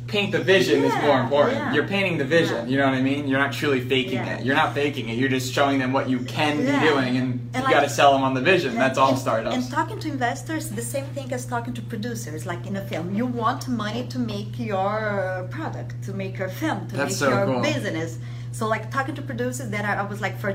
paint 0.06 0.30
the 0.32 0.38
vision 0.40 0.84
is 0.84 0.94
more 1.02 1.20
important. 1.20 1.56
yeah. 1.58 1.72
You're 1.74 1.88
painting 1.88 2.16
the 2.18 2.24
vision. 2.24 2.56
Yeah. 2.56 2.66
You 2.70 2.76
know 2.78 2.86
what 2.86 2.94
I 2.94 3.02
mean? 3.02 3.26
You're 3.28 3.40
not 3.40 3.52
truly 3.52 3.80
faking 3.80 4.14
Yeah. 4.24 4.36
it. 4.38 4.44
You're 4.44 4.54
not 4.54 4.72
faking 4.74 5.08
it. 5.08 5.18
You're 5.18 5.28
just 5.38 5.52
showing 5.52 5.78
them 5.78 5.92
what 5.92 6.08
you 6.08 6.20
can 6.20 6.54
Yeah. 6.64 6.80
be 6.80 6.86
doing, 6.88 7.16
and, 7.16 7.28
And 7.54 7.56
you 7.56 7.62
like- 7.64 7.74
got 7.74 7.80
to 7.80 7.88
sell 7.88 8.12
them 8.12 8.22
on 8.22 8.34
the 8.34 8.40
vision. 8.40 8.74
Yeah, 8.74 8.80
That's 8.84 8.98
all 8.98 9.10
and, 9.10 9.18
startups. 9.18 9.54
And 9.56 9.70
talking 9.70 9.98
to 10.00 10.08
investors, 10.08 10.68
the 10.70 10.82
same 10.82 11.06
thing 11.06 11.32
as 11.32 11.44
talking 11.44 11.74
to 11.74 11.82
producers, 11.82 12.46
like 12.46 12.66
in 12.66 12.76
a 12.76 12.82
film. 12.82 13.14
You 13.14 13.26
want 13.26 13.66
money 13.68 14.06
to 14.14 14.18
make 14.18 14.58
your 14.58 15.46
product, 15.50 16.02
to 16.04 16.12
make 16.12 16.38
your 16.38 16.48
film, 16.48 16.86
to 16.88 16.96
That's 16.96 17.10
make 17.10 17.18
so 17.18 17.28
your 17.28 17.46
cool. 17.46 17.62
business. 17.62 18.18
So 18.52 18.66
like 18.68 18.90
talking 18.90 19.14
to 19.16 19.22
producers, 19.22 19.68
that 19.70 19.84
I, 19.84 19.94
I 20.02 20.02
was 20.02 20.20
like 20.20 20.38
for 20.38 20.54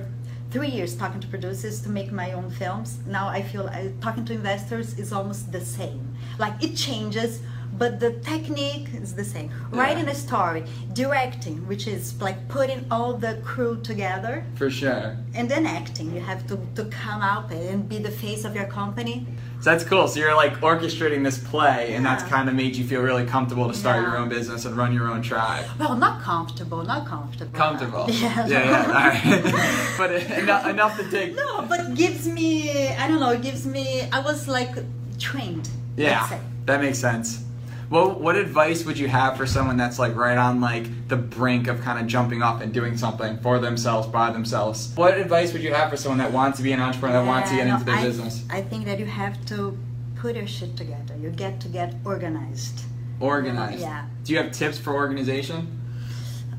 three 0.49 0.67
years 0.69 0.95
talking 0.95 1.21
to 1.21 1.27
producers 1.27 1.81
to 1.81 1.89
make 1.89 2.11
my 2.11 2.31
own 2.33 2.49
films. 2.49 2.99
Now 3.07 3.27
I 3.27 3.41
feel 3.41 3.67
I, 3.67 3.91
talking 4.01 4.25
to 4.25 4.33
investors 4.33 4.97
is 4.99 5.13
almost 5.13 5.51
the 5.51 5.61
same. 5.61 6.01
Like 6.39 6.53
it 6.63 6.75
changes. 6.75 7.39
But 7.81 7.99
the 7.99 8.11
technique 8.33 8.89
is 8.93 9.15
the 9.15 9.23
same. 9.25 9.49
Writing 9.71 10.07
a 10.07 10.13
story, 10.13 10.65
directing, 10.93 11.67
which 11.67 11.87
is 11.87 12.21
like 12.21 12.37
putting 12.47 12.85
all 12.91 13.13
the 13.13 13.41
crew 13.43 13.81
together, 13.81 14.45
For 14.53 14.69
sure. 14.69 15.17
and 15.33 15.49
then 15.49 15.65
acting. 15.65 16.13
You 16.13 16.21
have 16.21 16.45
to, 16.49 16.59
to 16.75 16.85
come 16.91 17.23
out 17.23 17.51
and 17.51 17.89
be 17.89 17.97
the 17.97 18.11
face 18.11 18.45
of 18.45 18.53
your 18.55 18.65
company. 18.67 19.25
So 19.61 19.71
that's 19.71 19.83
cool. 19.83 20.07
So 20.07 20.19
you're 20.19 20.35
like 20.35 20.53
orchestrating 20.61 21.23
this 21.23 21.39
play, 21.39 21.95
and 21.95 22.05
that's 22.05 22.21
kind 22.21 22.47
of 22.49 22.53
made 22.53 22.75
you 22.75 22.85
feel 22.85 23.01
really 23.01 23.25
comfortable 23.25 23.67
to 23.67 23.73
start 23.73 23.95
Yeah. 23.95 24.09
your 24.09 24.17
own 24.19 24.29
business 24.29 24.65
and 24.65 24.77
run 24.77 24.93
your 24.93 25.07
own 25.09 25.23
tribe. 25.23 25.65
Well, 25.79 25.95
not 25.95 26.21
comfortable, 26.21 26.83
not 26.83 27.07
comfortable. 27.07 27.57
Comfortable. 27.57 28.05
Yeah. 28.23 28.45
Yeah, 28.45 28.69
yeah. 28.69 28.97
All 28.97 29.09
right. 29.09 29.95
but 29.97 30.11
enough, 30.43 30.67
enough 30.67 30.93
to 30.99 31.09
take. 31.09 31.33
No, 31.35 31.63
but 31.67 31.95
gives 31.95 32.27
me, 32.27 32.89
I 32.89 33.07
don't 33.07 33.19
know, 33.19 33.31
it 33.31 33.41
gives 33.41 33.65
me, 33.65 34.03
I 34.11 34.19
was 34.19 34.47
like 34.47 34.73
trained. 35.17 35.67
Yeah, 35.97 36.29
that 36.67 36.79
makes 36.79 36.99
sense. 36.99 37.43
Well, 37.91 38.13
what 38.13 38.37
advice 38.37 38.85
would 38.85 38.97
you 38.97 39.09
have 39.09 39.35
for 39.35 39.45
someone 39.45 39.75
that's 39.75 39.99
like 39.99 40.15
right 40.15 40.37
on 40.37 40.61
like 40.61 41.09
the 41.09 41.17
brink 41.17 41.67
of 41.67 41.81
kind 41.81 41.99
of 41.99 42.07
jumping 42.07 42.41
up 42.41 42.61
and 42.61 42.73
doing 42.73 42.95
something 42.95 43.37
for 43.39 43.59
themselves 43.59 44.07
by 44.07 44.31
themselves? 44.31 44.93
What 44.95 45.17
advice 45.17 45.51
would 45.51 45.61
you 45.61 45.73
have 45.73 45.89
for 45.89 45.97
someone 45.97 46.19
that 46.19 46.31
wants 46.31 46.57
to 46.59 46.63
be 46.63 46.71
an 46.71 46.79
entrepreneur 46.79 47.21
that 47.21 47.27
wants 47.27 47.49
to 47.49 47.57
get 47.57 47.67
Yeah, 47.67 47.73
into 47.73 47.85
their 47.85 47.95
I, 47.95 48.03
business? 48.03 48.45
I 48.49 48.61
think 48.61 48.85
that 48.85 48.97
you 48.97 49.05
have 49.07 49.45
to 49.47 49.77
put 50.15 50.37
your 50.37 50.47
shit 50.47 50.77
together. 50.77 51.17
You 51.17 51.31
get 51.31 51.59
to 51.59 51.67
get 51.67 51.95
organized. 52.05 52.85
Organized. 53.19 53.81
Yeah. 53.81 54.05
Do 54.23 54.31
you 54.31 54.39
have 54.39 54.53
tips 54.53 54.77
for 54.77 54.93
organization? 54.93 55.77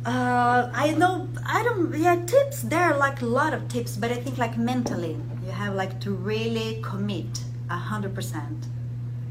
Uh, 0.04 0.70
I 0.74 0.90
know, 0.90 1.28
I 1.46 1.62
don't, 1.62 1.96
yeah, 1.96 2.16
tips, 2.26 2.60
there 2.60 2.82
are 2.82 2.98
like 2.98 3.22
a 3.22 3.26
lot 3.26 3.54
of 3.54 3.68
tips, 3.68 3.96
but 3.96 4.10
I 4.10 4.16
think 4.16 4.36
like 4.36 4.58
mentally, 4.58 5.16
you 5.46 5.50
have 5.50 5.74
like 5.74 5.98
to 6.00 6.10
really 6.10 6.82
commit 6.82 7.42
a 7.70 7.76
hundred 7.76 8.14
percent. 8.14 8.66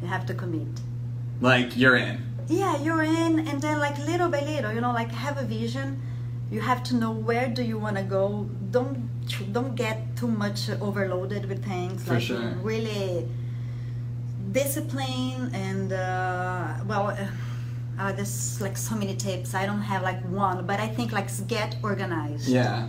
You 0.01 0.08
have 0.08 0.25
to 0.25 0.34
commit. 0.34 0.81
Like 1.41 1.75
you're 1.81 1.95
in. 2.07 2.15
yeah 2.48 2.75
you're 2.86 3.03
in 3.03 3.33
and 3.48 3.57
then 3.65 3.77
like 3.79 3.98
little 4.10 4.29
by 4.36 4.41
little 4.41 4.71
you 4.75 4.81
know 4.86 4.93
like 5.01 5.12
have 5.25 5.38
a 5.38 5.45
vision 5.57 5.88
you 6.53 6.60
have 6.69 6.81
to 6.89 6.93
know 7.01 7.12
where 7.29 7.48
do 7.57 7.63
you 7.71 7.77
want 7.86 7.95
to 8.01 8.03
go 8.17 8.25
don't 8.75 8.98
don't 9.57 9.74
get 9.75 9.98
too 10.19 10.27
much 10.43 10.60
overloaded 10.88 11.43
with 11.51 11.62
things 11.71 12.03
For 12.03 12.15
like 12.15 12.24
sure. 12.29 12.48
really 12.71 13.27
discipline 14.51 15.50
and 15.53 15.93
uh, 15.93 16.75
well 16.88 17.07
uh, 17.10 17.27
uh, 18.00 18.12
there's 18.13 18.60
like 18.62 18.77
so 18.77 18.95
many 18.95 19.15
tips 19.15 19.53
i 19.53 19.65
don't 19.65 19.81
have 19.81 20.01
like 20.03 20.21
one 20.25 20.65
but 20.65 20.79
i 20.79 20.88
think 20.88 21.12
like 21.12 21.29
get 21.48 21.75
organized 21.83 22.48
Yeah. 22.48 22.88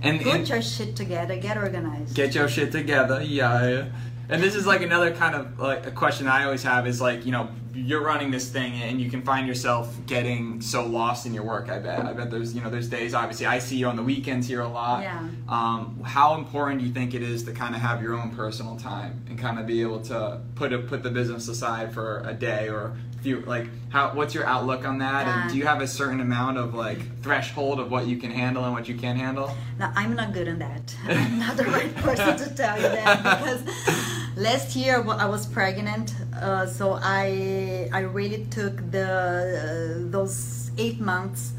And, 0.00 0.20
put 0.20 0.32
and 0.34 0.48
your 0.48 0.62
shit 0.62 0.94
together 0.96 1.36
get 1.36 1.56
organized 1.56 2.14
get 2.14 2.34
your 2.34 2.48
shit 2.48 2.70
together. 2.70 3.20
Yeah. 3.22 3.86
And 4.30 4.42
this 4.42 4.54
is 4.54 4.64
like 4.66 4.82
another 4.82 5.10
kind 5.22 5.34
of 5.34 5.58
like 5.58 5.86
a 5.86 5.90
question 5.90 6.28
I 6.28 6.44
always 6.44 6.62
have 6.62 6.86
is 6.86 7.00
like, 7.00 7.24
you 7.26 7.32
know, 7.32 7.48
you're 7.84 8.02
running 8.02 8.30
this 8.30 8.48
thing 8.48 8.72
and 8.82 9.00
you 9.00 9.10
can 9.10 9.22
find 9.22 9.46
yourself 9.46 9.96
getting 10.06 10.60
so 10.60 10.84
lost 10.84 11.26
in 11.26 11.34
your 11.34 11.44
work, 11.44 11.68
I 11.68 11.78
bet. 11.78 12.00
I 12.00 12.12
bet 12.12 12.30
there's, 12.30 12.54
you 12.54 12.60
know, 12.60 12.70
there's 12.70 12.88
days 12.88 13.14
obviously 13.14 13.46
I 13.46 13.58
see 13.58 13.76
you 13.76 13.86
on 13.86 13.96
the 13.96 14.02
weekends 14.02 14.46
here 14.46 14.60
a 14.60 14.68
lot. 14.68 15.02
Yeah. 15.02 15.28
Um, 15.48 16.00
how 16.04 16.34
important 16.34 16.80
do 16.80 16.86
you 16.86 16.92
think 16.92 17.14
it 17.14 17.22
is 17.22 17.44
to 17.44 17.52
kind 17.52 17.74
of 17.74 17.80
have 17.80 18.02
your 18.02 18.14
own 18.14 18.30
personal 18.30 18.76
time 18.76 19.24
and 19.28 19.38
kind 19.38 19.58
of 19.58 19.66
be 19.66 19.80
able 19.82 20.00
to 20.02 20.40
put 20.54 20.72
a, 20.72 20.78
put 20.78 21.02
the 21.02 21.10
business 21.10 21.48
aside 21.48 21.92
for 21.92 22.22
a 22.26 22.34
day 22.34 22.68
or 22.68 22.96
a 23.18 23.22
few 23.22 23.40
like 23.40 23.66
how 23.90 24.14
what's 24.14 24.32
your 24.32 24.46
outlook 24.46 24.86
on 24.86 24.98
that 24.98 25.26
and 25.26 25.50
do 25.50 25.56
you 25.56 25.66
have 25.66 25.80
a 25.80 25.88
certain 25.88 26.20
amount 26.20 26.56
of 26.56 26.72
like 26.74 27.20
threshold 27.20 27.80
of 27.80 27.90
what 27.90 28.06
you 28.06 28.16
can 28.16 28.30
handle 28.30 28.64
and 28.64 28.72
what 28.72 28.88
you 28.88 28.96
can't 28.96 29.18
handle? 29.18 29.50
Now, 29.78 29.92
I'm 29.96 30.14
not 30.14 30.32
good 30.32 30.48
on 30.48 30.58
that. 30.60 30.94
I'm 31.08 31.38
not 31.38 31.56
the 31.56 31.64
right 31.64 31.94
person 31.96 32.36
to 32.36 32.54
tell 32.54 32.76
you 32.76 32.88
that 32.88 33.22
because 33.40 34.27
last 34.38 34.76
year 34.76 35.02
I 35.02 35.26
was 35.26 35.46
pregnant, 35.46 36.14
uh, 36.40 36.66
so 36.66 36.98
I 37.02 37.90
I 37.92 38.00
really 38.00 38.44
took 38.50 38.76
the 38.90 39.08
uh, 39.08 40.10
those 40.10 40.70
eight 40.78 41.00
months 41.00 41.52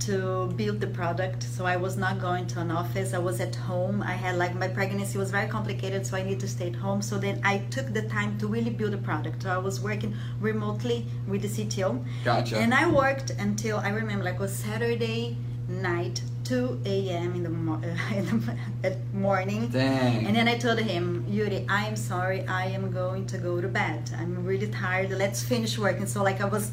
to 0.00 0.52
build 0.56 0.80
the 0.80 0.86
product. 0.86 1.42
So 1.42 1.64
I 1.64 1.76
was 1.76 1.96
not 1.96 2.20
going 2.20 2.46
to 2.48 2.60
an 2.60 2.70
office. 2.70 3.14
I 3.14 3.18
was 3.18 3.40
at 3.40 3.56
home. 3.56 4.02
I 4.02 4.12
had 4.12 4.36
like 4.36 4.54
my 4.54 4.68
pregnancy 4.68 5.18
was 5.18 5.30
very 5.30 5.48
complicated, 5.48 6.06
so 6.06 6.16
I 6.16 6.22
need 6.22 6.38
to 6.40 6.48
stay 6.48 6.68
at 6.68 6.76
home. 6.76 7.00
So 7.00 7.18
then 7.18 7.40
I 7.42 7.58
took 7.70 7.92
the 7.92 8.02
time 8.02 8.38
to 8.38 8.46
really 8.46 8.70
build 8.70 8.92
a 8.94 8.98
product. 8.98 9.42
So 9.42 9.50
I 9.50 9.58
was 9.58 9.80
working 9.80 10.14
remotely 10.40 11.06
with 11.26 11.42
the 11.42 11.48
CTO. 11.48 12.04
Gotcha. 12.24 12.58
And 12.58 12.74
I 12.74 12.88
worked 12.88 13.30
until 13.30 13.78
I 13.78 13.88
remember 13.88 14.24
like 14.24 14.34
it 14.34 14.40
was 14.40 14.54
Saturday 14.54 15.38
night, 15.68 16.22
2 16.46 16.82
a.m. 16.86 17.34
in 17.34 17.42
the, 17.42 17.48
mo- 17.48 17.82
in 18.14 18.24
the 18.40 18.56
at 18.84 18.96
morning. 19.12 19.68
Dang. 19.68 20.26
And 20.26 20.36
then 20.36 20.46
I 20.46 20.56
told 20.56 20.78
him, 20.78 21.24
Yuri, 21.28 21.66
I'm 21.68 21.96
sorry, 21.96 22.46
I 22.46 22.66
am 22.66 22.92
going 22.92 23.26
to 23.26 23.38
go 23.38 23.60
to 23.60 23.66
bed. 23.66 24.10
I'm 24.16 24.44
really 24.44 24.68
tired. 24.68 25.10
Let's 25.10 25.42
finish 25.42 25.76
working. 25.76 26.06
So 26.06 26.22
like 26.22 26.40
I 26.40 26.44
was 26.44 26.70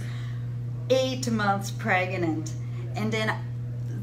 eight 0.89 1.29
months 1.31 1.71
pregnant, 1.71 2.51
and 2.95 3.11
then 3.11 3.33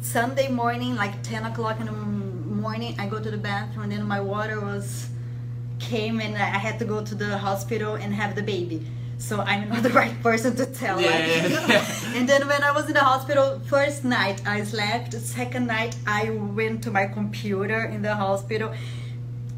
Sunday 0.00 0.48
morning, 0.48 0.96
like 0.96 1.22
10 1.22 1.44
o'clock 1.44 1.78
in 1.78 1.86
the 1.86 1.92
morning, 1.92 2.96
I 2.98 3.06
go 3.06 3.20
to 3.20 3.30
the 3.30 3.38
bathroom, 3.38 3.84
and 3.84 3.92
then 3.92 4.02
my 4.08 4.20
water 4.20 4.60
was 4.60 5.08
came, 5.78 6.20
and 6.20 6.36
I 6.36 6.58
had 6.58 6.78
to 6.80 6.84
go 6.84 7.04
to 7.04 7.14
the 7.14 7.38
hospital 7.38 7.94
and 7.94 8.12
have 8.12 8.34
the 8.34 8.42
baby. 8.42 8.86
So 9.20 9.40
I'm 9.42 9.68
not 9.68 9.82
the 9.82 9.90
right 9.90 10.16
person 10.22 10.56
to 10.56 10.66
tell. 10.66 11.00
Yeah, 11.00 11.26
yeah, 11.26 11.66
yeah. 11.68 12.16
And 12.16 12.28
then 12.28 12.48
when 12.48 12.62
I 12.64 12.72
was 12.72 12.86
in 12.88 12.94
the 12.94 13.04
hospital, 13.12 13.60
first 13.66 14.02
night 14.04 14.40
I 14.46 14.64
slept. 14.64 15.12
Second 15.14 15.66
night 15.66 15.94
I 16.06 16.30
went 16.30 16.82
to 16.84 16.90
my 16.90 17.06
computer 17.06 17.84
in 17.84 18.00
the 18.02 18.14
hospital. 18.14 18.72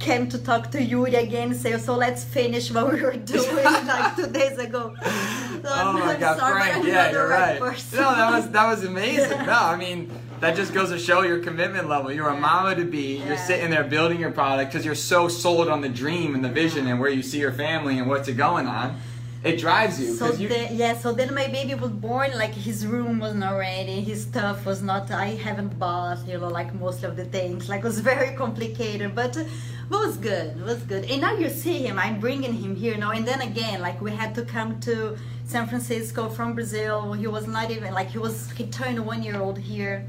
came 0.01 0.29
to 0.29 0.39
talk 0.39 0.73
to 0.73 0.83
Yuri 0.83 1.15
again. 1.15 1.55
Say, 1.55 1.79
so 1.79 1.95
let's 1.95 2.25
finish 2.25 2.73
what 2.73 2.93
we 2.93 3.01
were 3.01 3.17
doing 3.35 3.55
like 3.95 4.17
two 4.17 4.27
days 4.27 4.59
ago. 4.59 4.95
So 5.01 5.69
Oh 5.71 5.93
my 5.93 6.15
I'm 6.15 6.21
God, 6.21 6.39
sorry, 6.39 6.61
Frank! 6.61 6.87
Yeah, 6.87 7.13
you're 7.13 7.29
right. 7.29 7.61
person. 7.61 8.01
No, 8.01 8.09
that 8.21 8.31
was 8.33 8.51
that 8.51 8.67
was 8.73 8.85
amazing. 8.85 9.39
No, 9.53 9.59
I 9.75 9.77
mean 9.77 10.11
that 10.41 10.57
just 10.57 10.75
goes 10.75 10.91
to 10.91 10.99
show 10.99 11.23
your 11.23 11.39
commitment 11.39 11.89
level. 11.89 12.11
You're 12.11 12.29
a 12.29 12.37
mama 12.51 12.75
to 12.75 12.85
be. 12.85 13.23
You're 13.27 13.39
sitting 13.39 13.71
there 13.71 13.85
building 13.85 14.19
your 14.19 14.33
product 14.33 14.73
because 14.73 14.85
you're 14.85 14.97
so 14.97 15.29
sold 15.29 15.69
on 15.69 15.81
the 15.83 15.89
dream 15.89 16.35
and 16.35 16.45
the 16.45 16.49
vision 16.63 16.89
and 16.89 16.99
where 16.99 17.11
you 17.11 17.23
see 17.23 17.39
your 17.39 17.53
family 17.53 17.95
and 18.01 18.09
what's 18.11 18.27
it 18.27 18.37
going 18.37 18.67
on. 18.67 18.99
It 19.45 19.59
drives 19.59 19.99
you 20.01 20.15
So 20.15 20.33
you. 20.33 20.49
then, 20.49 20.77
yeah, 20.77 20.97
so 20.97 21.13
then 21.13 21.35
my 21.35 21.49
baby 21.49 21.75
was 21.75 21.91
born. 21.91 22.31
Like 22.37 22.55
his 22.55 22.87
room 22.87 23.19
was 23.19 23.35
not 23.35 23.53
ready, 23.57 24.01
his 24.01 24.23
stuff 24.23 24.65
was 24.65 24.83
not. 24.83 25.11
I 25.11 25.31
haven't 25.47 25.79
bought, 25.81 26.25
you 26.29 26.39
know, 26.39 26.47
like 26.47 26.73
most 26.75 27.03
of 27.03 27.17
the 27.17 27.25
things. 27.25 27.69
Like 27.69 27.81
it 27.81 27.85
was 27.85 27.99
very 28.01 28.37
complicated, 28.43 29.15
but 29.17 29.37
it 29.37 29.49
was 29.91 30.17
good. 30.17 30.57
It 30.57 30.65
was 30.65 30.83
good. 30.85 31.05
And 31.11 31.21
now 31.23 31.35
you 31.37 31.49
see 31.49 31.79
him. 31.87 31.99
I'm 31.99 32.21
bringing 32.21 32.53
him 32.55 32.77
here 32.77 32.97
now. 32.97 33.11
And 33.11 33.27
then 33.27 33.41
again, 33.41 33.81
like 33.81 34.01
we 34.01 34.13
had 34.13 34.33
to 34.37 34.43
come 34.45 34.79
to 34.81 35.17
San 35.45 35.67
Francisco 35.67 36.29
from 36.29 36.55
Brazil. 36.55 37.13
He 37.13 37.27
was 37.27 37.47
not 37.49 37.71
even 37.73 37.93
like 37.95 38.11
he 38.11 38.19
was. 38.19 38.51
He 38.53 38.67
turned 38.67 39.05
one 39.05 39.23
year 39.25 39.41
old 39.41 39.59
here. 39.59 40.07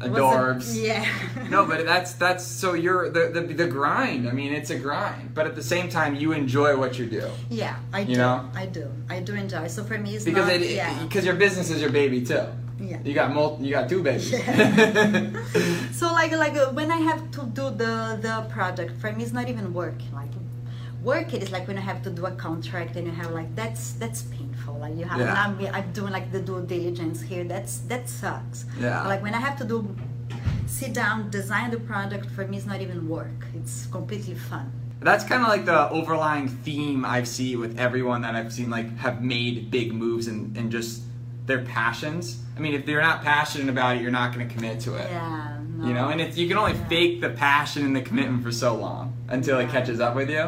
It 0.00 0.06
a- 0.06 0.10
Adorbs. 0.10 0.74
yeah. 0.74 1.04
No, 1.50 1.64
but 1.66 1.84
that's 1.86 2.14
that's 2.14 2.44
so 2.46 2.74
you're 2.74 3.10
the, 3.10 3.28
the 3.34 3.40
the 3.62 3.66
grind. 3.66 4.28
I 4.28 4.32
mean, 4.32 4.52
it's 4.52 4.70
a 4.70 4.78
grind, 4.78 5.34
but 5.34 5.46
at 5.46 5.54
the 5.54 5.62
same 5.62 5.88
time, 5.88 6.14
you 6.16 6.32
enjoy 6.32 6.76
what 6.76 6.98
you 6.98 7.06
do 7.06 7.24
Yeah, 7.50 7.76
I 7.92 8.00
You 8.00 8.14
do. 8.14 8.20
know? 8.22 8.50
I 8.54 8.66
do. 8.66 8.90
I 9.08 9.20
do 9.20 9.34
enjoy. 9.34 9.68
So 9.68 9.84
for 9.84 9.98
me, 9.98 10.16
it's 10.16 10.24
because 10.24 10.46
not. 10.48 10.56
it 10.56 10.70
yeah. 10.70 10.92
because 11.04 11.24
your 11.24 11.36
business 11.36 11.70
is 11.70 11.80
your 11.80 11.90
baby 11.90 12.24
too. 12.24 12.42
Yeah. 12.80 12.98
You 13.04 13.14
got 13.14 13.32
mul- 13.32 13.58
you 13.62 13.70
got 13.70 13.88
two 13.88 14.02
babies. 14.02 14.34
So 15.94 16.12
like 16.12 16.32
like 16.32 16.56
uh, 16.56 16.70
when 16.72 16.90
I 16.90 16.98
have 17.10 17.30
to 17.36 17.42
do 17.58 17.70
the 17.70 18.18
the 18.20 18.34
project 18.50 18.92
for 19.00 19.12
me 19.12 19.22
it's 19.24 19.32
not 19.32 19.48
even 19.48 19.72
work 19.72 19.94
like 20.12 20.30
work 21.04 21.34
it 21.34 21.42
is 21.42 21.50
like 21.52 21.66
when 21.68 21.76
I 21.76 21.82
have 21.82 22.02
to 22.02 22.10
do 22.10 22.24
a 22.26 22.30
contract 22.32 22.96
and 22.96 23.06
you 23.06 23.12
have 23.12 23.30
like 23.32 23.54
that's 23.54 23.92
that's 24.02 24.22
painful 24.22 24.74
like 24.78 24.96
you 24.96 25.04
have 25.04 25.20
Yeah. 25.20 25.34
I'm, 25.42 25.52
I'm 25.76 25.92
doing 25.92 26.12
like 26.18 26.32
the 26.32 26.40
due 26.40 26.62
diligence 26.74 27.20
here 27.20 27.44
that's 27.44 27.74
that 27.90 28.08
sucks 28.08 28.64
Yeah. 28.80 29.06
like 29.06 29.22
when 29.22 29.34
I 29.34 29.40
have 29.48 29.56
to 29.58 29.64
do 29.64 29.94
sit 30.66 30.92
down 30.94 31.30
design 31.30 31.70
the 31.70 31.78
product 31.92 32.26
for 32.30 32.46
me 32.48 32.56
it's 32.56 32.66
not 32.66 32.80
even 32.80 33.08
work 33.08 33.40
it's 33.54 33.86
completely 33.86 34.34
fun 34.34 34.66
That's 35.00 35.24
kind 35.24 35.42
of 35.42 35.48
like 35.54 35.64
the 35.66 35.80
overlying 35.90 36.48
theme 36.64 37.04
I 37.04 37.24
see 37.24 37.56
with 37.62 37.78
everyone 37.78 38.22
that 38.22 38.34
I've 38.38 38.52
seen 38.58 38.70
like 38.70 38.88
have 39.06 39.16
made 39.22 39.70
big 39.70 39.92
moves 39.92 40.26
and, 40.32 40.56
and 40.56 40.72
just 40.72 41.02
their 41.48 41.62
passions. 41.78 42.24
I 42.56 42.60
mean, 42.60 42.72
if 42.72 42.88
you're 42.88 43.02
not 43.10 43.18
passionate 43.22 43.68
about 43.68 43.96
it, 43.96 43.98
you're 44.02 44.16
not 44.22 44.32
going 44.32 44.48
to 44.48 44.54
commit 44.54 44.80
to 44.86 44.94
it. 45.02 45.08
yeah 45.10 45.60
no. 45.76 45.86
You 45.88 45.92
know, 45.92 46.08
and 46.12 46.18
it's 46.24 46.38
you 46.40 46.46
can 46.48 46.56
only 46.56 46.72
Yeah. 46.72 46.88
fake 46.88 47.14
the 47.20 47.30
passion 47.30 47.84
and 47.88 47.94
the 47.94 48.00
commitment 48.08 48.42
for 48.46 48.52
so 48.64 48.70
long 48.86 49.12
until 49.28 49.58
it 49.62 49.68
catches 49.68 49.98
up 50.00 50.14
with 50.20 50.30
you. 50.30 50.44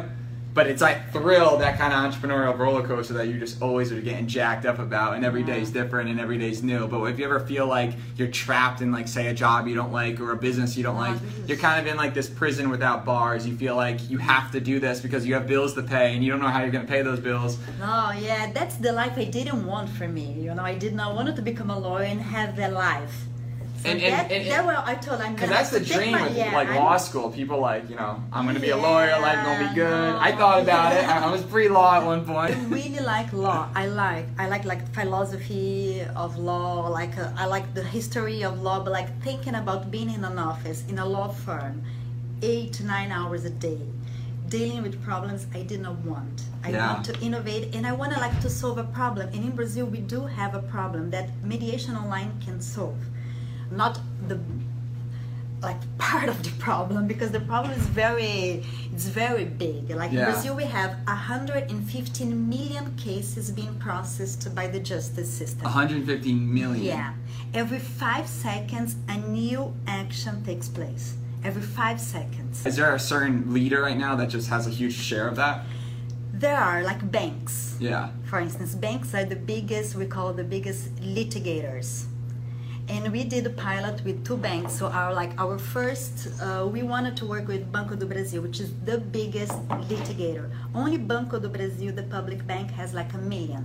But 0.57 0.69
it's 0.69 0.81
like 0.81 1.13
thrill, 1.13 1.59
that 1.59 1.77
kind 1.77 1.93
of 1.93 2.15
entrepreneurial 2.15 2.57
roller 2.57 2.83
coaster 2.83 3.13
that 3.13 3.29
you 3.29 3.39
just 3.39 3.61
always 3.61 3.93
are 3.93 4.01
getting 4.01 4.27
jacked 4.27 4.65
up 4.65 4.79
about, 4.79 5.15
and 5.15 5.23
every 5.23 5.43
day 5.43 5.61
is 5.61 5.71
different 5.71 6.09
and 6.09 6.19
every 6.19 6.39
day's 6.39 6.63
new. 6.63 6.89
But 6.89 7.05
if 7.05 7.19
you 7.19 7.27
ever 7.27 7.41
feel 7.41 7.67
like 7.67 7.93
you're 8.17 8.29
trapped 8.29 8.81
in 8.81 8.91
like 8.91 9.07
say 9.07 9.27
a 9.27 9.35
job 9.35 9.69
you 9.69 9.75
don't 9.75 9.93
like 9.93 10.19
or 10.19 10.33
a 10.33 10.37
business 10.37 10.75
you 10.75 10.83
don't 10.83 10.97
like, 10.97 11.19
you're 11.47 11.59
kind 11.59 11.79
of 11.79 11.87
in 11.87 11.99
like 11.99 12.15
this 12.15 12.31
prison 12.31 12.71
without 12.71 13.05
bars. 13.05 13.47
You 13.47 13.55
feel 13.55 13.77
like 13.77 14.09
you 14.09 14.17
have 14.17 14.51
to 14.53 14.61
do 14.61 14.81
this 14.81 14.99
because 15.01 15.27
you 15.27 15.35
have 15.35 15.47
bills 15.47 15.75
to 15.75 15.83
pay 15.83 16.15
and 16.15 16.25
you 16.25 16.33
don't 16.33 16.41
know 16.41 16.49
how 16.49 16.63
you're 16.63 16.71
gonna 16.71 16.89
pay 16.89 17.03
those 17.03 17.21
bills. 17.21 17.59
oh 17.83 18.13
yeah, 18.19 18.51
that's 18.51 18.77
the 18.77 18.93
life 18.93 19.19
I 19.19 19.25
didn't 19.25 19.67
want 19.67 19.91
for 19.91 20.09
me. 20.09 20.33
You 20.41 20.55
know, 20.55 20.63
I 20.63 20.75
did 20.75 20.95
not 20.95 21.15
want 21.15 21.37
to 21.37 21.43
become 21.43 21.69
a 21.69 21.79
lawyer 21.79 22.05
and 22.05 22.19
have 22.19 22.57
that 22.57 22.73
life. 22.73 23.27
And- 23.91 24.01
and- 24.03 24.15
that, 24.15 24.33
and- 24.33 24.47
that 24.51 24.65
well, 24.67 24.83
I 24.87 24.95
told 24.95 25.21
I'm 25.21 25.35
Because 25.35 25.51
that's 25.51 25.71
the 25.71 25.79
have 25.79 25.87
to 25.89 25.93
take 25.93 25.99
dream 26.03 26.13
my- 26.13 26.23
with 26.29 26.37
yeah, 26.37 26.53
like 26.55 26.69
I'm- 26.69 26.77
law 26.85 26.97
school. 26.97 27.31
People 27.31 27.59
like, 27.61 27.89
you 27.91 27.97
know, 27.97 28.23
I'm 28.33 28.45
gonna 28.47 28.61
be 28.61 28.71
a 28.71 28.77
lawyer, 28.77 29.19
life 29.21 29.41
gonna 29.45 29.69
be 29.69 29.75
good. 29.75 30.15
I 30.29 30.33
thought 30.33 30.61
about 30.63 30.93
it. 30.93 31.05
I 31.09 31.31
was 31.31 31.43
pre-law 31.43 31.97
at 31.99 32.05
one 32.05 32.25
point. 32.33 32.55
I 32.57 32.61
really 32.65 33.01
like 33.01 33.33
law. 33.33 33.69
I 33.75 33.87
like 33.87 34.27
I 34.39 34.49
like 34.49 34.65
like 34.65 34.83
philosophy 34.95 36.03
of 36.15 36.37
law. 36.39 36.89
Like 36.89 37.17
uh, 37.19 37.31
I 37.37 37.47
like 37.47 37.75
the 37.75 37.83
history 37.83 38.43
of 38.45 38.63
law. 38.63 38.79
But 38.85 38.93
like 38.93 39.11
thinking 39.23 39.55
about 39.55 39.91
being 39.91 40.11
in 40.13 40.25
an 40.25 40.39
office 40.39 40.85
in 40.89 40.99
a 40.99 41.07
law 41.07 41.29
firm, 41.29 41.83
eight 42.43 42.73
to 42.75 42.85
nine 42.85 43.11
hours 43.13 43.45
a 43.45 43.51
day, 43.51 43.81
dealing 44.49 44.83
with 44.83 45.03
problems 45.03 45.47
I 45.55 45.63
did 45.63 45.81
not 45.81 45.97
want. 46.11 46.43
I 46.65 46.71
Yeah. 46.71 46.93
want 46.95 47.05
to 47.07 47.15
innovate 47.21 47.75
and 47.75 47.87
I 47.87 47.93
want 47.93 48.13
to 48.15 48.21
like 48.21 48.41
to 48.41 48.51
solve 48.51 48.79
a 48.79 48.85
problem. 48.85 49.29
And 49.35 49.45
in 49.49 49.53
Brazil, 49.61 49.87
we 49.87 49.99
do 50.01 50.21
have 50.27 50.55
a 50.55 50.63
problem 50.75 51.11
that 51.11 51.27
mediation 51.45 51.97
online 51.97 52.33
can 52.45 52.61
solve. 52.61 52.99
Not 53.71 53.99
the 54.29 54.39
like 55.63 55.99
part 55.99 56.29
of 56.29 56.43
the 56.43 56.51
problem 56.59 57.07
because 57.07 57.31
the 57.31 57.41
problem 57.41 57.73
is 57.73 57.87
very 57.87 58.63
it's 58.93 59.07
very 59.07 59.45
big. 59.45 59.91
Like 59.91 60.13
in 60.13 60.25
brazil 60.25 60.55
we 60.55 60.65
have 60.65 60.91
115 61.07 62.49
million 62.49 62.95
cases 62.97 63.51
being 63.51 63.75
processed 63.79 64.55
by 64.55 64.67
the 64.67 64.81
justice 64.81 65.31
system. 65.33 65.63
115 65.63 66.55
million. 66.55 66.85
Yeah. 66.85 67.15
Every 67.55 67.79
five 67.79 68.27
seconds 68.27 68.97
a 69.09 69.17
new 69.17 69.75
action 69.87 70.45
takes 70.45 70.69
place. 70.69 71.17
Every 71.43 71.63
five 71.63 72.01
seconds. 72.01 72.67
Is 72.67 72.77
there 72.77 72.95
a 72.95 72.99
certain 72.99 73.53
leader 73.55 73.83
right 73.83 73.97
now 73.97 74.17
that 74.17 74.29
just 74.29 74.49
has 74.49 74.67
a 74.67 74.71
huge 74.71 74.95
share 74.95 75.29
of 75.29 75.37
that? 75.37 75.65
there 76.39 76.59
are 76.59 76.83
like 76.83 77.11
banks. 77.11 77.77
Yeah. 77.81 78.11
for 78.25 78.39
instance 78.41 78.75
banks 78.75 79.15
are 79.15 79.25
the 79.25 79.37
biggest 79.37 79.95
we 79.95 80.07
call 80.07 80.35
the 80.35 80.45
biggest 80.45 80.95
litigators 80.97 82.05
and 82.89 83.11
we 83.11 83.25
did 83.25 83.47
a 83.47 83.51
pilot 83.51 84.03
with 84.05 84.25
two 84.25 84.37
banks. 84.37 84.73
So 84.73 84.87
our 84.89 85.13
like 85.13 85.33
our 85.39 85.59
first 85.59 86.29
uh, 86.41 86.69
we 86.71 86.83
wanted 86.83 87.17
to 87.19 87.27
work 87.27 87.49
with 87.49 87.71
banco 87.73 87.97
do 87.97 88.07
brasil 88.07 88.43
which 88.43 88.61
is 88.61 88.73
the 88.85 88.99
biggest 88.99 89.53
litigator. 89.91 90.51
Only 90.75 90.97
banco 90.99 91.39
do 91.39 91.49
brasil 91.49 91.93
the 91.93 92.05
public 92.05 92.47
bank 92.47 92.71
has 92.73 92.95
like 92.95 93.13
a 93.15 93.19
million. 93.19 93.65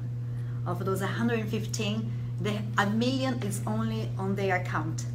Of 0.66 0.86
those 0.86 1.02
115 1.02 2.12
the, 2.42 2.62
a 2.78 2.88
million 2.90 3.42
is 3.44 3.62
only 3.68 4.10
on 4.18 4.36
their 4.36 4.56
account. 4.56 5.06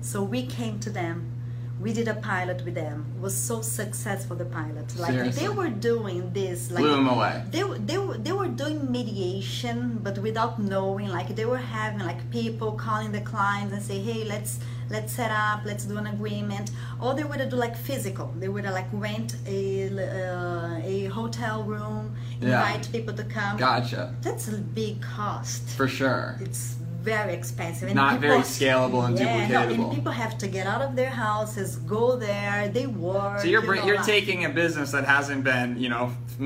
So 0.00 0.22
we 0.22 0.46
came 0.46 0.78
to 0.80 0.90
them 0.90 1.35
we 1.78 1.92
did 1.92 2.08
a 2.08 2.14
pilot 2.14 2.64
with 2.64 2.74
them 2.74 3.04
it 3.16 3.20
was 3.20 3.36
so 3.36 3.60
successful 3.60 4.34
the 4.36 4.44
pilot 4.46 4.86
like 4.98 5.12
Seriously? 5.12 5.42
they 5.42 5.48
were 5.60 5.68
doing 5.68 6.32
this 6.32 6.70
like 6.70 6.82
Blew 6.82 6.94
him 6.94 7.08
away. 7.08 7.42
they, 7.50 7.64
were- 7.64 7.78
they, 7.78 7.98
they 8.24 8.32
were 8.32 8.48
doing 8.48 8.90
mediation 8.90 9.98
but 10.02 10.16
without 10.18 10.58
knowing 10.58 11.08
like 11.08 11.34
they 11.36 11.44
were 11.44 11.58
having 11.58 12.00
like 12.00 12.30
people 12.30 12.72
calling 12.72 13.12
the 13.12 13.20
clients 13.20 13.72
and 13.74 13.82
say 13.82 13.98
hey 13.98 14.24
let's 14.24 14.58
let's 14.88 15.12
set 15.12 15.30
up 15.30 15.60
let's 15.64 15.84
do 15.84 15.96
an 15.98 16.06
agreement 16.06 16.70
or 17.02 17.12
they 17.14 17.24
would 17.24 17.46
do 17.50 17.56
like 17.56 17.76
physical 17.76 18.32
they 18.38 18.48
would 18.48 18.64
like 18.64 18.86
rent 18.92 19.36
a, 19.46 19.88
uh, 19.90 20.80
a 20.82 21.04
hotel 21.06 21.62
room 21.64 22.14
Yeah. 22.40 22.46
invite 22.66 22.90
people 22.92 23.12
to 23.14 23.24
come 23.24 23.56
Gotcha. 23.58 24.14
that's 24.22 24.48
a 24.48 24.56
big 24.80 25.02
cost 25.02 25.62
For 25.70 25.88
sure. 25.88 26.36
it's 26.40 26.76
very 27.12 27.32
expensive 27.40 27.86
And 27.90 27.96
Not 28.04 28.14
very 28.28 28.44
scalable 28.58 29.02
and 29.06 29.14
yeah, 29.18 29.24
no, 29.26 29.32
duplicatable. 29.38 29.84
and 29.86 29.94
people 29.98 30.14
have 30.24 30.34
to 30.42 30.46
get 30.56 30.64
out 30.72 30.82
of 30.86 30.90
their 31.00 31.14
houses 31.28 31.68
go 31.96 32.04
there 32.28 32.58
they 32.76 32.86
work 33.10 33.38
So 33.42 33.46
you're 33.52 33.64
you 33.64 33.74
know, 33.80 33.86
you're 33.88 34.02
like- 34.02 34.14
taking 34.16 34.40
a 34.50 34.52
business 34.62 34.88
that 34.96 35.04
hasn't 35.16 35.42
been, 35.52 35.70
you 35.84 35.90
know, 35.94 36.04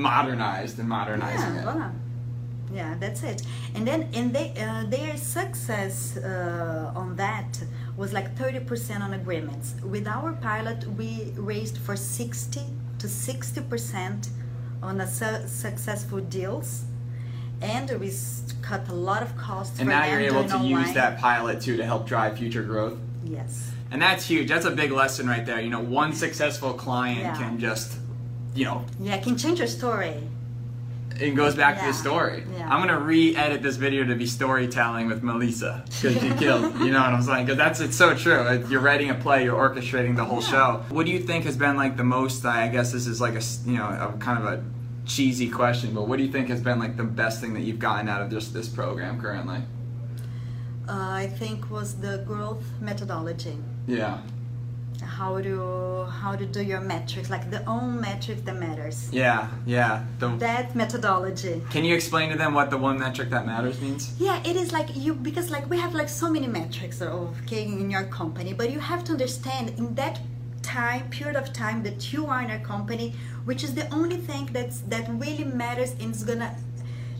modernized 0.09 0.75
and 0.81 0.87
modernizing 0.97 1.53
yeah, 1.55 1.61
it. 1.61 1.65
voila. 1.67 1.89
yeah 2.79 2.91
that's 3.03 3.21
it 3.31 3.39
and 3.75 3.83
then 3.89 3.99
and 4.19 4.27
they 4.37 4.47
uh, 4.65 4.83
their 4.95 5.13
success 5.39 5.95
uh, 6.17 7.01
on 7.01 7.07
that 7.25 7.51
was 8.01 8.09
like 8.17 8.27
30% 8.35 9.01
on 9.07 9.11
agreements 9.21 9.67
with 9.93 10.05
our 10.17 10.29
pilot 10.49 10.79
we 10.99 11.09
raised 11.53 11.77
for 11.85 11.95
60 11.95 12.61
to 13.01 13.07
60% 13.07 14.29
on 14.89 14.93
a 15.01 15.07
su- 15.19 15.43
successful 15.65 16.19
deals 16.39 16.69
and 17.61 17.89
we 17.99 18.11
cut 18.61 18.87
a 18.89 18.93
lot 18.93 19.21
of 19.21 19.35
costs 19.37 19.79
And 19.79 19.89
now 19.89 20.05
you're 20.05 20.19
able 20.19 20.43
to 20.43 20.49
doing 20.49 20.65
use 20.65 20.93
that 20.93 21.19
pilot 21.19 21.61
too 21.61 21.77
to 21.77 21.85
help 21.85 22.07
drive 22.07 22.37
future 22.37 22.63
growth. 22.63 22.97
yes 23.23 23.71
And 23.91 24.01
that's 24.01 24.25
huge. 24.25 24.47
That's 24.47 24.65
a 24.65 24.71
big 24.71 24.91
lesson 24.91 25.27
right 25.27 25.45
there. 25.45 25.59
You 25.59 25.69
know, 25.69 25.81
one 25.81 26.13
successful 26.13 26.73
client 26.73 27.19
Yeah. 27.19 27.37
can 27.37 27.59
just, 27.59 27.97
you 28.55 28.65
know, 28.65 28.85
yeah 28.99 29.17
can 29.17 29.37
change 29.37 29.59
your 29.59 29.67
story 29.67 30.15
it 31.19 31.35
goes 31.35 31.55
back 31.55 31.79
to 31.79 31.85
the 31.85 31.93
story. 31.93 32.43
Yeah. 32.57 32.67
I'm 32.67 32.79
gonna 32.81 32.99
re-edit 32.99 33.61
this 33.61 33.75
video 33.75 34.03
to 34.05 34.15
be 34.15 34.25
storytelling 34.25 35.07
with 35.07 35.21
Melissa 35.23 35.83
because 35.85 36.19
she 36.19 36.29
killed. 36.31 36.79
You 36.79 36.91
know 36.91 36.99
what 37.01 37.13
I'm 37.13 37.21
saying? 37.21 37.45
Because 37.45 37.57
that's 37.57 37.79
it's 37.79 37.95
so 37.95 38.15
true. 38.15 38.65
You're 38.69 38.81
writing 38.81 39.09
a 39.09 39.15
play. 39.15 39.43
You're 39.43 39.57
orchestrating 39.57 40.15
the 40.15 40.25
whole 40.25 40.41
show. 40.41 40.83
What 40.89 41.05
do 41.05 41.11
you 41.11 41.19
think 41.19 41.45
has 41.45 41.55
been 41.57 41.75
like 41.75 41.95
the 41.97 42.03
most? 42.03 42.43
I 42.45 42.67
guess 42.69 42.91
this 42.91 43.05
is 43.07 43.21
like 43.21 43.35
a 43.35 43.41
you 43.65 43.77
know 43.77 43.85
a 43.85 44.17
kind 44.19 44.39
of 44.39 44.45
a 44.45 44.63
cheesy 45.05 45.49
question, 45.49 45.93
but 45.93 46.07
what 46.07 46.17
do 46.17 46.23
you 46.23 46.31
think 46.31 46.47
has 46.49 46.61
been 46.61 46.79
like 46.79 46.95
the 46.97 47.03
best 47.03 47.41
thing 47.41 47.53
that 47.53 47.61
you've 47.61 47.79
gotten 47.79 48.07
out 48.07 48.21
of 48.21 48.29
this 48.29 48.49
this 48.49 48.67
program 48.69 49.19
currently? 49.21 49.61
uh, 50.89 51.09
i 51.23 51.27
think 51.39 51.69
was 51.69 51.89
the 52.05 52.23
growth 52.27 52.65
methodology 52.81 53.55
Yeah. 53.87 54.17
how 55.19 55.39
to 55.47 56.05
how 56.21 56.35
to 56.35 56.45
do 56.45 56.61
your 56.71 56.81
metrics 56.81 57.29
like 57.29 57.45
the 57.51 57.59
one 57.59 58.01
metric 58.01 58.39
that 58.45 58.55
matters 58.57 58.97
Yeah. 59.11 59.47
Yeah. 59.65 60.03
The, 60.19 60.27
that 60.47 60.75
methodology 60.75 61.61
can 61.69 61.83
you 61.85 61.93
explain 61.95 62.29
to 62.31 62.37
them 62.37 62.53
what 62.57 62.69
the 62.71 62.77
one 62.77 62.97
metric 62.99 63.29
that 63.29 63.45
matters 63.45 63.79
means? 63.85 64.01
yeah 64.19 64.37
it 64.49 64.55
is 64.55 64.71
like 64.77 64.89
you 64.95 65.13
because 65.13 65.47
like 65.55 65.65
we 65.69 65.77
have 65.77 65.93
like 65.93 66.09
so 66.09 66.29
many 66.35 66.47
metrics 66.47 67.01
of 67.01 67.39
okay 67.43 67.63
in 67.65 67.89
your 67.95 68.05
company 68.05 68.51
but 68.53 68.71
you 68.73 68.79
have 68.79 69.03
to 69.07 69.11
understand 69.17 69.65
in 69.77 69.93
that 69.95 70.19
time 70.61 71.09
period 71.09 71.35
of 71.35 71.51
time 71.53 71.83
that 71.83 72.11
you 72.13 72.25
are 72.27 72.41
in 72.41 72.51
a 72.51 72.59
company 72.59 73.13
which 73.45 73.63
is 73.63 73.73
the 73.73 73.87
only 73.93 74.17
thing 74.17 74.47
that's 74.51 74.81
that 74.81 75.07
really 75.09 75.43
matters 75.43 75.91
and 75.99 76.13
is 76.15 76.23
gonna 76.23 76.55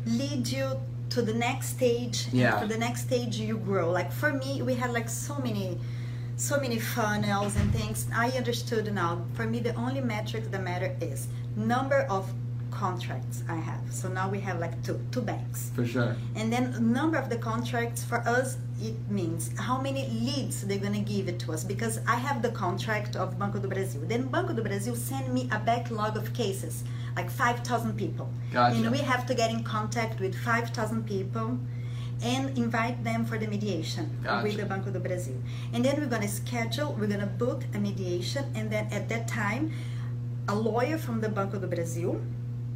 lead 0.05 0.47
you 0.47 0.79
to 1.09 1.21
the 1.21 1.33
next 1.33 1.67
stage 1.69 2.27
Yeah. 2.31 2.51
and 2.51 2.61
for 2.61 2.67
the 2.73 2.77
next 2.79 3.01
stage 3.01 3.37
you 3.37 3.57
grow 3.57 3.91
like 3.91 4.11
for 4.11 4.31
me 4.33 4.61
we 4.61 4.73
had 4.75 4.91
like 4.91 5.09
so 5.09 5.37
many 5.39 5.77
so 6.37 6.59
many 6.59 6.79
funnels 6.79 7.55
and 7.55 7.71
things 7.73 8.07
i 8.15 8.29
understood 8.31 8.91
now 8.93 9.23
for 9.33 9.45
me 9.45 9.59
the 9.59 9.73
only 9.75 10.01
metric 10.01 10.49
that 10.51 10.63
matter 10.63 10.95
is 11.01 11.27
number 11.55 12.01
of 12.09 12.31
contracts 12.71 13.43
i 13.49 13.55
have 13.55 13.81
so 13.91 14.07
now 14.09 14.29
we 14.29 14.39
have 14.39 14.59
like 14.59 14.81
two 14.83 14.99
two 15.11 15.21
banks 15.21 15.71
For 15.75 15.85
sure. 15.85 16.15
and 16.35 16.51
then 16.51 16.93
number 16.93 17.17
of 17.17 17.29
the 17.29 17.37
contracts 17.37 18.03
for 18.03 18.19
us 18.27 18.57
it 18.81 18.95
means 19.09 19.51
how 19.59 19.79
many 19.79 20.07
leads 20.09 20.61
they're 20.63 20.79
gonna 20.79 20.99
give 21.01 21.27
it 21.27 21.37
to 21.39 21.51
us 21.53 21.63
because 21.63 21.99
I 22.07 22.15
have 22.15 22.41
the 22.41 22.49
contract 22.49 23.15
of 23.15 23.37
Banco 23.37 23.59
do 23.59 23.67
Brasil. 23.67 24.01
Then 24.07 24.23
Banco 24.27 24.53
do 24.53 24.63
Brasil 24.63 24.95
send 24.95 25.31
me 25.31 25.47
a 25.51 25.59
backlog 25.59 26.17
of 26.17 26.33
cases, 26.33 26.83
like 27.15 27.29
five 27.29 27.59
thousand 27.59 27.95
people. 27.95 28.27
Gotcha. 28.51 28.77
And 28.77 28.89
we 28.89 28.97
have 28.97 29.27
to 29.27 29.35
get 29.35 29.51
in 29.51 29.63
contact 29.63 30.19
with 30.19 30.33
five 30.35 30.69
thousand 30.71 31.05
people 31.05 31.59
and 32.23 32.57
invite 32.57 33.03
them 33.03 33.23
for 33.23 33.37
the 33.37 33.45
mediation 33.47 34.09
Gotcha. 34.23 34.43
with 34.47 34.57
the 34.57 34.65
Banco 34.65 34.89
do 34.89 34.99
Brasil. 34.99 35.35
And 35.73 35.85
then 35.85 35.99
we're 35.99 36.07
gonna 36.07 36.27
schedule, 36.27 36.95
we're 36.99 37.05
gonna 37.15 37.27
book 37.45 37.63
a 37.75 37.77
mediation 37.79 38.45
and 38.55 38.71
then 38.71 38.87
at 38.91 39.07
that 39.09 39.27
time 39.27 39.71
a 40.47 40.55
lawyer 40.55 40.97
from 40.97 41.21
the 41.21 41.29
Banco 41.29 41.59
do 41.59 41.67
Brasil 41.67 42.19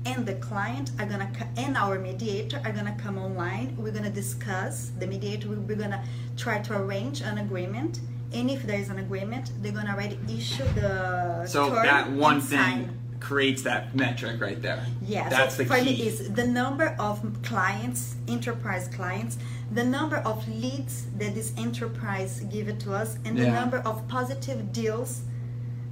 and 0.06 0.26
the 0.26 0.36
client 0.36 0.92
are 1.00 1.06
gonna 1.06 1.30
and 1.58 1.76
our 1.78 2.00
mediator 2.00 2.62
are 2.64 2.72
gonna 2.72 2.96
come 2.98 3.18
online 3.18 3.76
we're 3.78 3.92
gonna 3.92 4.10
discuss 4.10 4.92
the 5.00 5.08
mediator 5.08 5.50
we- 5.50 5.56
we're 5.56 5.76
gonna 5.76 6.04
try 6.38 6.60
to 6.60 6.74
arrange 6.78 7.22
an 7.22 7.38
agreement 7.40 8.00
and 8.34 8.50
if 8.50 8.64
there 8.68 8.80
is 8.80 8.90
an 8.90 9.00
agreement 9.00 9.52
they're 9.62 9.72
gonna 9.72 9.92
already 9.92 10.20
issue 10.28 10.64
the 10.76 11.46
So 11.48 11.70
that 11.70 12.12
one 12.12 12.40
thing 12.42 12.60
sign. 12.60 12.90
creates 13.20 13.62
that 13.64 13.96
metric 13.96 14.40
right 14.42 14.62
there. 14.62 14.86
Yeah, 15.02 15.30
That's 15.30 15.56
the 15.58 15.66
for 15.66 15.78
me 15.82 15.96
key. 15.96 16.08
is 16.08 16.30
the 16.34 16.46
number 16.46 16.96
of 17.00 17.22
clients, 17.44 18.16
enterprise 18.28 18.88
clients, 18.88 19.38
the 19.72 19.84
number 19.84 20.18
of 20.18 20.48
leads 20.48 21.06
that 21.18 21.34
this 21.34 21.52
enterprise 21.58 22.42
give 22.52 22.68
it 22.68 22.80
to 22.82 22.94
us, 22.94 23.18
and 23.26 23.36
the 23.38 23.48
number 23.50 23.78
of 23.78 24.08
positive 24.08 24.72
deals, 24.72 25.22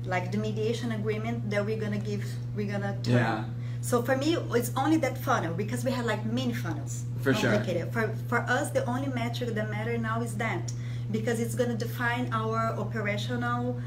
like 0.05 0.31
the 0.31 0.37
mediation 0.37 0.91
agreement 0.91 1.49
that 1.49 1.65
we're 1.65 1.79
gonna 1.79 1.97
give, 2.11 2.23
we're 2.55 2.71
gonna 2.71 2.95
turn. 3.03 3.13
Yeah. 3.15 3.43
So 3.83 4.01
for 4.01 4.15
me, 4.15 4.37
it's 4.59 4.71
only 4.77 4.95
that 5.05 5.17
funnel 5.17 5.53
because 5.53 5.83
we 5.83 5.91
have 5.91 6.05
like 6.05 6.25
many 6.25 6.53
funnels. 6.53 7.03
For 7.21 7.33
sure. 7.33 7.53
For 7.91 8.03
for 8.29 8.39
us, 8.57 8.69
the 8.71 8.83
only 8.85 9.07
metric 9.07 9.49
that 9.57 9.69
matter 9.69 9.97
now 9.97 10.21
is 10.21 10.33
that 10.35 10.71
because 11.11 11.37
it's 11.43 11.53
gonna 11.53 11.75
define 11.87 12.25
our 12.31 12.59
operational, 12.83 13.81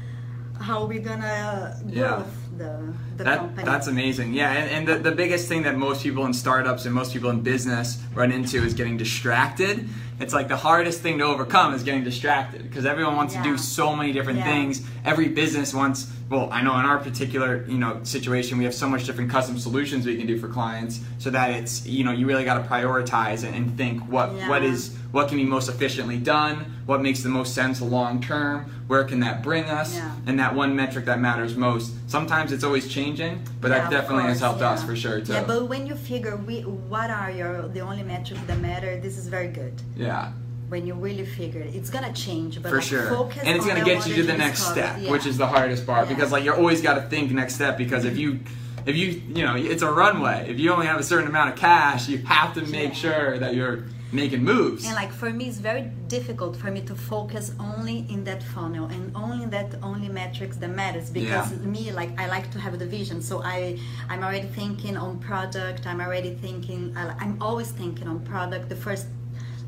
how 0.59 0.85
we're 0.85 1.01
gonna 1.11 1.81
Yeah. 1.87 2.07
grow 2.07 2.25
the 2.57 2.93
the 3.17 3.23
That, 3.23 3.37
company. 3.39 3.63
that's 3.65 3.87
amazing. 3.87 4.33
Yeah, 4.33 4.51
and, 4.51 4.69
and 4.71 4.87
the, 4.87 5.09
the 5.09 5.15
biggest 5.15 5.47
thing 5.47 5.63
that 5.63 5.75
most 5.77 6.03
people 6.03 6.25
in 6.25 6.33
startups 6.33 6.85
and 6.85 6.93
most 6.93 7.13
people 7.13 7.29
in 7.29 7.41
business 7.41 7.97
run 8.13 8.31
into 8.31 8.63
is 8.63 8.73
getting 8.73 8.97
distracted. 8.97 9.87
It's 10.19 10.33
like 10.33 10.47
the 10.47 10.57
hardest 10.57 11.01
thing 11.01 11.19
to 11.19 11.25
overcome 11.25 11.73
is 11.75 11.83
getting 11.83 12.03
distracted 12.03 12.63
because 12.63 12.85
everyone 12.85 13.15
wants 13.15 13.35
to 13.35 13.43
do 13.43 13.57
so 13.57 13.95
many 13.95 14.11
different 14.13 14.39
Yeah. 14.39 14.45
things. 14.45 14.81
Every 15.05 15.27
business 15.27 15.73
wants, 15.75 16.11
well, 16.29 16.49
I 16.51 16.63
know 16.63 16.73
in 16.79 16.85
our 16.85 16.97
particular, 16.97 17.63
you 17.67 17.77
know, 17.77 17.99
situation, 18.03 18.57
we 18.57 18.63
have 18.63 18.73
so 18.73 18.89
much 18.89 19.05
different 19.05 19.29
custom 19.29 19.59
solutions 19.59 20.07
we 20.07 20.17
can 20.17 20.25
do 20.25 20.39
for 20.39 20.47
clients 20.47 20.99
so 21.19 21.29
that 21.29 21.51
it's, 21.51 21.85
you 21.85 22.03
know, 22.03 22.11
you 22.11 22.25
really 22.25 22.45
got 22.45 22.55
to 22.63 22.67
prioritize 22.67 23.43
and, 23.45 23.55
and 23.55 23.77
think 23.77 24.01
what, 24.11 24.31
what 24.49 24.63
Yeah. 24.63 24.69
is, 24.71 24.95
what 25.11 25.27
can 25.27 25.37
be 25.37 25.45
most 25.45 25.69
efficiently 25.69 26.17
done, 26.17 26.65
what 26.87 27.01
makes 27.01 27.21
the 27.21 27.29
most 27.29 27.53
sense 27.53 27.79
long 27.79 28.19
term, 28.21 28.71
where 28.87 29.03
can 29.03 29.19
that 29.19 29.43
bring 29.43 29.65
us, 29.65 29.95
Yeah. 29.95 30.11
and 30.25 30.39
that 30.39 30.55
one 30.55 30.75
metric 30.75 31.05
that 31.05 31.19
matters 31.19 31.55
most. 31.55 31.93
Sometimes 32.09 32.46
it's 32.51 32.63
always 32.63 32.87
changing, 32.87 33.43
but 33.61 33.69
Yeah, 33.71 33.77
that 33.79 33.85
of 33.85 33.91
definitely 33.91 34.23
has 34.23 34.39
course, 34.39 34.59
helped 34.59 34.61
us 34.61 34.83
for 34.83 34.95
sure 34.95 35.21
too. 35.21 35.33
Yeah, 35.33 35.43
but 35.43 35.67
when 35.67 35.87
you 35.87 35.95
figure 35.95 36.35
we, 36.37 36.61
what 36.61 37.09
are 37.09 37.31
your 37.31 37.67
the 37.69 37.81
only 37.81 38.03
metrics 38.03 38.41
that 38.47 38.59
matter, 38.59 38.99
this 38.99 39.17
is 39.17 39.27
very 39.27 39.47
good. 39.49 39.73
Yeah, 39.95 40.31
When 40.69 40.85
you 40.85 40.95
really 40.95 41.25
figure 41.25 41.61
it, 41.61 41.73
it's 41.75 41.89
gonna 41.89 42.11
change, 42.13 42.61
but 42.61 42.69
for 42.69 42.77
like 42.77 42.85
sure. 42.85 43.07
focus 43.09 43.39
And 43.45 43.55
it's 43.55 43.65
on 43.65 43.69
gonna 43.73 43.85
get 43.85 44.05
you 44.07 44.15
to 44.15 44.23
the 44.23 44.37
next 44.37 44.59
discovered. 44.59 44.81
step, 44.81 44.97
Yeah. 45.01 45.11
which 45.11 45.25
is 45.25 45.37
the 45.37 45.47
hardest 45.47 45.85
part 45.85 46.07
Yeah. 46.07 46.13
because 46.15 46.31
like 46.31 46.43
you're 46.43 46.57
always 46.57 46.81
got 46.81 46.95
to 46.95 47.01
think 47.03 47.31
next 47.31 47.55
step 47.55 47.77
because 47.77 48.03
if 48.05 48.17
you 48.17 48.39
if 48.85 48.95
you 48.95 49.07
you 49.35 49.43
know 49.45 49.55
it's 49.55 49.81
a 49.81 49.91
runway. 49.91 50.47
If 50.49 50.59
you 50.59 50.71
only 50.73 50.87
have 50.87 50.99
a 50.99 51.03
certain 51.03 51.27
amount 51.27 51.49
of 51.53 51.55
cash, 51.57 52.07
you 52.09 52.17
have 52.19 52.53
to 52.55 52.61
make 52.61 52.89
Yeah. 52.89 53.03
sure 53.05 53.37
that 53.39 53.53
you're 53.55 53.83
making 54.11 54.43
moves. 54.43 54.85
And 54.85 54.95
like 54.95 55.11
for 55.11 55.29
me, 55.31 55.47
it's 55.49 55.57
very 55.57 55.83
difficult 56.07 56.55
for 56.55 56.71
me 56.71 56.81
to 56.81 56.95
focus 56.95 57.53
only 57.59 58.05
in 58.09 58.23
that 58.23 58.41
funnel 58.41 58.85
and 58.85 59.11
only 59.15 59.43
in 59.43 59.49
that 59.49 59.75
only 59.83 60.09
metrics 60.09 60.57
that 60.57 60.69
matters 60.69 61.09
because 61.09 61.51
Yeah. 61.51 61.57
me 61.75 61.91
like 61.91 62.11
I 62.19 62.27
like 62.27 62.49
to 62.51 62.59
have 62.59 62.77
the 62.79 62.85
vision. 62.85 63.21
So 63.21 63.41
I 63.43 63.77
I'm 64.09 64.23
already 64.23 64.47
thinking 64.47 64.95
on 64.97 65.19
product. 65.19 65.85
I'm 65.85 65.99
already 66.01 66.33
thinking. 66.35 66.93
I'm 66.95 67.37
always 67.41 67.71
thinking 67.71 68.07
on 68.07 68.19
product. 68.21 68.69
The 68.69 68.75
first 68.75 69.07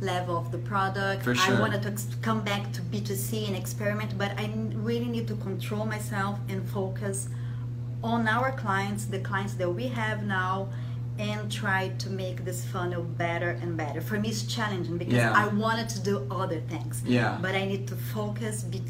level 0.01 0.37
of 0.37 0.49
the 0.51 0.57
product. 0.59 1.23
For 1.23 1.35
sure. 1.35 1.57
I 1.57 1.59
wanted 1.59 1.81
to 1.83 1.89
ex- 1.89 2.07
come 2.21 2.41
back 2.41 2.71
to 2.71 2.81
B2C 2.81 3.47
and 3.47 3.55
experiment, 3.55 4.17
but 4.17 4.31
I 4.39 4.49
really 4.75 5.09
need 5.15 5.27
to 5.27 5.35
control 5.35 5.85
myself 5.85 6.39
and 6.47 6.67
focus 6.69 7.27
on 8.01 8.25
our 8.29 8.53
clients, 8.53 9.03
the 9.05 9.19
clients 9.19 9.55
that 9.55 9.69
we 9.69 9.87
have 9.89 10.23
now, 10.23 10.69
and 11.19 11.51
try 11.51 11.89
to 11.99 12.09
make 12.09 12.45
this 12.45 12.63
funnel 12.65 13.03
better 13.03 13.51
and 13.61 13.75
better. 13.75 13.99
For 14.01 14.17
me, 14.19 14.29
it's 14.29 14.43
challenging 14.43 14.97
because 14.97 15.13
Yeah. 15.15 15.33
I 15.35 15.47
wanted 15.47 15.89
to 15.89 15.99
do 15.99 16.25
other 16.31 16.61
things. 16.61 17.03
Yeah. 17.05 17.37
But 17.41 17.53
I 17.55 17.65
need 17.65 17.87
to 17.89 17.95
focus, 17.95 18.63
be 18.63 18.81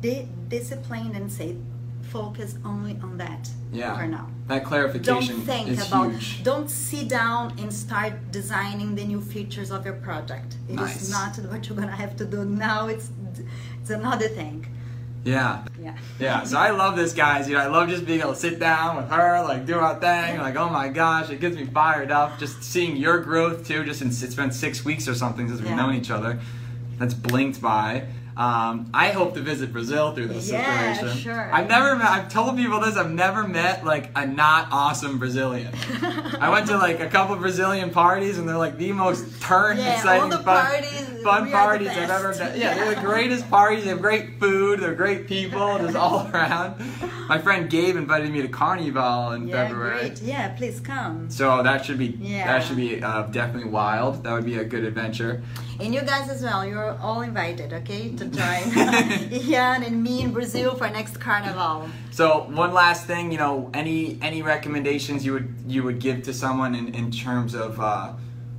di- 0.00 0.28
disciplined, 0.48 1.14
and 1.16 1.30
say, 1.30 1.56
focus 2.02 2.56
only 2.64 2.98
on 3.02 3.16
that 3.18 3.48
Yeah. 3.72 3.96
for 3.96 4.06
now. 4.06 4.26
that 4.48 4.64
clarification 4.64 5.36
Don't 5.36 5.46
think 5.46 5.68
is 5.68 5.86
about. 5.86 6.10
huge. 6.10 6.42
Don't 6.42 6.68
sit 6.68 7.08
down 7.08 7.44
and 7.60 7.72
start 7.72 8.12
designing 8.32 8.96
the 8.96 9.04
new 9.04 9.20
features 9.20 9.70
of 9.70 9.86
your 9.86 9.94
project. 9.94 10.56
It 10.68 10.72
is 10.74 10.78
Nice. 10.80 11.10
not 11.10 11.32
what 11.50 11.66
you're 11.68 11.78
gonna 11.78 11.96
have 12.04 12.16
to 12.16 12.24
do 12.26 12.44
now. 12.44 12.88
It's 12.88 13.08
it's 13.80 13.90
another 13.90 14.28
thing. 14.28 14.66
Yeah. 15.24 15.64
Yeah. 15.80 15.96
Yeah, 16.18 16.42
so 16.44 16.58
I 16.58 16.70
love 16.70 16.96
this, 16.96 17.12
guys. 17.12 17.48
You 17.48 17.54
know, 17.54 17.60
I 17.60 17.66
love 17.66 17.88
just 17.88 18.04
being 18.06 18.20
able 18.20 18.32
to 18.34 18.38
sit 18.38 18.58
down 18.58 18.96
with 18.96 19.08
her, 19.10 19.42
like 19.44 19.66
do 19.66 19.78
our 19.78 19.94
thing. 20.00 20.38
Like, 20.38 20.56
oh 20.56 20.68
my 20.68 20.88
gosh, 20.88 21.30
it 21.30 21.40
gets 21.40 21.54
me 21.56 21.64
fired 21.66 22.10
up. 22.10 22.38
Just 22.38 22.62
seeing 22.64 22.96
your 22.96 23.20
growth 23.20 23.66
too. 23.66 23.84
Just 23.84 24.02
in, 24.02 24.08
it's 24.08 24.34
been 24.34 24.50
six 24.50 24.84
weeks 24.84 25.06
or 25.08 25.14
something 25.14 25.48
since 25.48 25.60
we've 25.60 25.70
Yeah. 25.70 25.76
known 25.76 25.94
each 25.94 26.10
other. 26.10 26.40
That's 26.98 27.14
blinked 27.14 27.60
by. 27.60 28.04
Um, 28.36 28.90
I 28.94 29.08
hope 29.08 29.34
to 29.34 29.40
visit 29.40 29.72
Brazil 29.72 30.14
through 30.14 30.28
this 30.28 30.50
Yeah, 30.50 30.94
situation. 30.94 31.18
sure. 31.18 31.54
I've 31.54 31.68
never 31.68 31.96
met. 31.96 32.08
I've 32.08 32.28
told 32.32 32.56
people 32.56 32.80
this. 32.80 32.96
I've 32.96 33.10
never 33.10 33.46
met 33.46 33.84
like 33.84 34.10
a 34.16 34.26
not 34.26 34.68
awesome 34.72 35.18
Brazilian. 35.18 35.72
I 36.40 36.48
went 36.50 36.66
to 36.68 36.78
like 36.78 37.00
a 37.00 37.08
couple 37.08 37.36
Brazilian 37.36 37.90
parties, 37.90 38.38
and 38.38 38.48
they're 38.48 38.56
like 38.56 38.78
the 38.78 38.92
most 38.92 39.40
turned, 39.42 39.78
Yeah, 39.78 39.96
exciting, 39.96 40.30
the 40.30 40.38
fun, 40.38 40.64
parties, 40.66 41.22
fun 41.22 41.44
we 41.44 41.52
are 41.52 41.78
the 41.78 41.84
parties 41.84 41.88
I've 41.88 42.10
ever 42.10 42.32
been. 42.34 42.58
Yeah, 42.60 42.74
they're 42.74 42.94
the 42.94 43.00
greatest 43.06 43.50
parties. 43.50 43.84
They 43.84 43.90
have 43.90 44.00
great 44.00 44.40
food. 44.40 44.80
They're 44.80 44.94
great 44.94 45.26
people. 45.26 45.78
Just 45.78 45.94
all 45.96 46.26
around. 46.32 46.80
My 47.28 47.38
friend 47.38 47.68
Gabe 47.68 47.96
invited 47.96 48.30
me 48.32 48.40
to 48.42 48.48
Carnival 48.48 49.32
in 49.32 49.48
Yeah, 49.48 49.64
February. 49.66 49.98
great. 50.08 50.22
Yeah, 50.22 50.48
please 50.56 50.80
come. 50.80 51.28
So 51.30 51.62
that 51.62 51.84
should 51.84 51.98
be 51.98 52.16
Yeah. 52.18 52.46
that 52.46 52.64
should 52.64 52.76
be 52.76 53.02
uh, 53.02 53.24
definitely 53.24 53.70
wild. 53.70 54.24
That 54.24 54.32
would 54.32 54.46
be 54.46 54.56
a 54.56 54.64
good 54.64 54.84
adventure. 54.84 55.42
And 55.80 55.92
you 55.94 56.02
guys 56.02 56.28
as 56.28 56.42
well, 56.42 56.64
you're 56.64 56.96
all 57.00 57.22
invited, 57.22 57.72
okay, 57.72 58.10
to 58.22 58.36
join 58.36 59.32
Ian 59.32 59.82
and 59.82 60.02
me 60.02 60.22
in 60.22 60.32
Brazil 60.32 60.74
for 60.74 60.88
next 60.88 61.18
carnival. 61.18 61.88
So 62.10 62.44
one 62.50 62.72
last 62.72 63.06
thing, 63.06 63.32
you 63.32 63.38
know, 63.38 63.70
any 63.74 64.18
any 64.22 64.42
recommendations 64.42 65.24
you 65.24 65.32
would 65.32 65.54
you 65.66 65.82
would 65.82 65.98
give 65.98 66.22
to 66.24 66.34
someone 66.34 66.74
in, 66.74 66.94
in 66.94 67.10
terms 67.10 67.54
of 67.54 67.80
uh, 67.80 68.12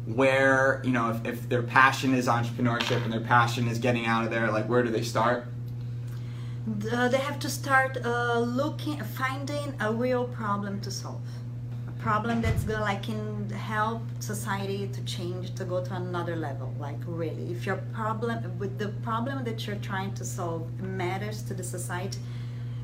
where 0.06 0.82
you 0.84 0.92
know 0.92 1.12
if, 1.12 1.26
if 1.26 1.50
their 1.50 1.64
passion 1.64 2.14
is 2.14 2.28
entrepreneurship 2.28 3.04
and 3.04 3.12
their 3.12 3.22
passion 3.22 3.68
is 3.68 3.80
getting 3.80 4.06
out 4.06 4.26
of 4.26 4.32
there, 4.32 4.52
like 4.52 4.68
where 4.68 4.84
do 4.84 4.90
they 4.90 5.04
start? 5.04 5.48
Uh, 6.92 7.10
they 7.10 7.18
have 7.18 7.40
to 7.40 7.50
start 7.50 7.98
uh, 8.06 8.40
looking, 8.40 8.98
finding 8.98 9.74
a 9.82 9.92
real 9.92 10.24
problem 10.24 10.80
to 10.80 10.90
solve. 10.90 11.22
Problem 12.04 12.42
that's 12.42 12.66
gonna 12.66 12.82
like 12.82 13.04
can 13.04 13.50
help 13.52 14.02
society 14.20 14.90
to 14.92 15.02
change, 15.06 15.56
to 15.56 15.64
go 15.64 15.82
to 15.82 15.94
another 15.96 16.36
level. 16.36 16.74
Like 16.78 16.98
really, 17.08 17.50
if 17.54 17.66
your 17.66 17.78
problem 17.94 18.58
with 18.60 18.78
the 18.78 18.90
problem 19.08 19.46
that 19.46 19.66
you're 19.66 19.78
trying 19.78 20.14
to 20.16 20.26
solve 20.26 20.68
matters 20.82 21.44
to 21.44 21.54
the 21.54 21.64
society, 21.64 22.20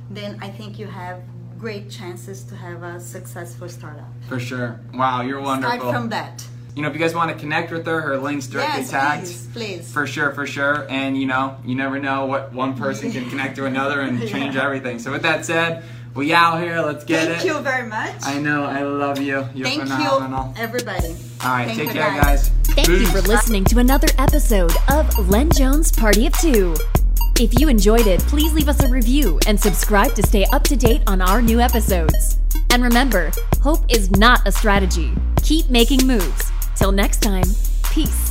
then 0.10 0.40
I 0.42 0.48
think 0.50 0.80
you 0.80 0.88
have 0.88 1.20
great 1.60 1.90
chances 1.90 2.46
to 2.46 2.56
have 2.56 2.82
a 2.82 2.98
successful 2.98 3.68
startup. 3.68 4.08
For 4.30 4.40
sure. 4.40 4.80
Wow, 4.94 5.20
you're 5.24 5.42
wonderful. 5.42 5.80
Start 5.80 5.94
from 5.94 6.10
that. 6.12 6.48
You 6.78 6.84
know, 6.84 6.88
if 6.88 6.94
you 6.94 7.02
guys 7.02 7.14
want 7.14 7.30
to 7.30 7.38
connect 7.38 7.72
with 7.74 7.86
her, 7.88 8.00
her 8.00 8.18
link's 8.18 8.48
directly 8.48 8.84
yes, 8.84 8.92
tagged. 8.92 9.26
please, 9.26 9.48
please. 9.48 9.92
For 9.92 10.08
sure, 10.08 10.32
for 10.32 10.48
sure. 10.48 10.88
And 10.90 11.18
you 11.20 11.26
know, 11.26 11.58
you 11.66 11.76
never 11.76 12.00
know 12.00 12.26
what 12.26 12.54
one 12.54 12.74
person 12.78 13.12
can 13.12 13.30
connect 13.30 13.58
to 13.58 13.66
another 13.66 14.00
and 14.00 14.18
change 14.34 14.56
Yeah. 14.56 14.64
everything. 14.64 14.98
So 14.98 15.12
with 15.12 15.24
that 15.24 15.44
said, 15.46 15.84
we 16.20 16.34
out 16.34 16.62
here. 16.62 16.82
Let's 16.82 17.06
get 17.06 17.20
Thank 17.20 17.30
it. 17.30 17.34
Thank 17.42 17.46
you 17.46 17.60
very 17.62 17.88
much. 17.88 18.16
I 18.24 18.40
know. 18.40 18.66
I 18.66 18.84
love 18.84 19.20
you. 19.20 19.48
You're 19.56 19.68
Thank 19.68 19.84
phenomenal. 19.84 20.54
you, 20.56 20.62
everybody. 20.62 21.16
All 21.42 21.50
right, 21.50 21.68
Thank 21.68 21.80
take 21.80 21.92
care, 21.92 22.22
guys. 22.22 22.50
Thank 22.64 22.90
you 22.90 23.08
for 23.08 23.22
listening 23.22 23.64
to 23.66 23.80
another 23.80 24.10
episode 24.18 24.74
of 24.92 25.30
Len 25.30 25.50
Jones 25.50 25.94
Party 25.94 26.28
of 26.28 26.34
Two. 26.34 26.76
If 27.40 27.58
you 27.58 27.70
enjoyed 27.70 28.06
it, 28.06 28.20
please 28.24 28.54
leave 28.54 28.68
us 28.68 28.84
a 28.84 28.90
review 28.90 29.40
and 29.48 29.58
subscribe 29.58 30.14
to 30.16 30.24
stay 30.24 30.46
up 30.52 30.64
to 30.64 30.76
date 30.76 31.02
on 31.08 31.22
our 31.22 31.42
new 31.42 31.62
episodes. 31.62 32.38
And 32.70 32.84
remember, 32.84 33.32
hope 33.62 33.80
is 33.88 34.12
not 34.12 34.46
a 34.46 34.52
strategy. 34.52 35.14
Keep 35.42 35.70
making 35.70 36.06
moves. 36.06 36.52
Till 36.76 36.92
next 36.92 37.22
time, 37.22 37.46
peace. 37.92 38.29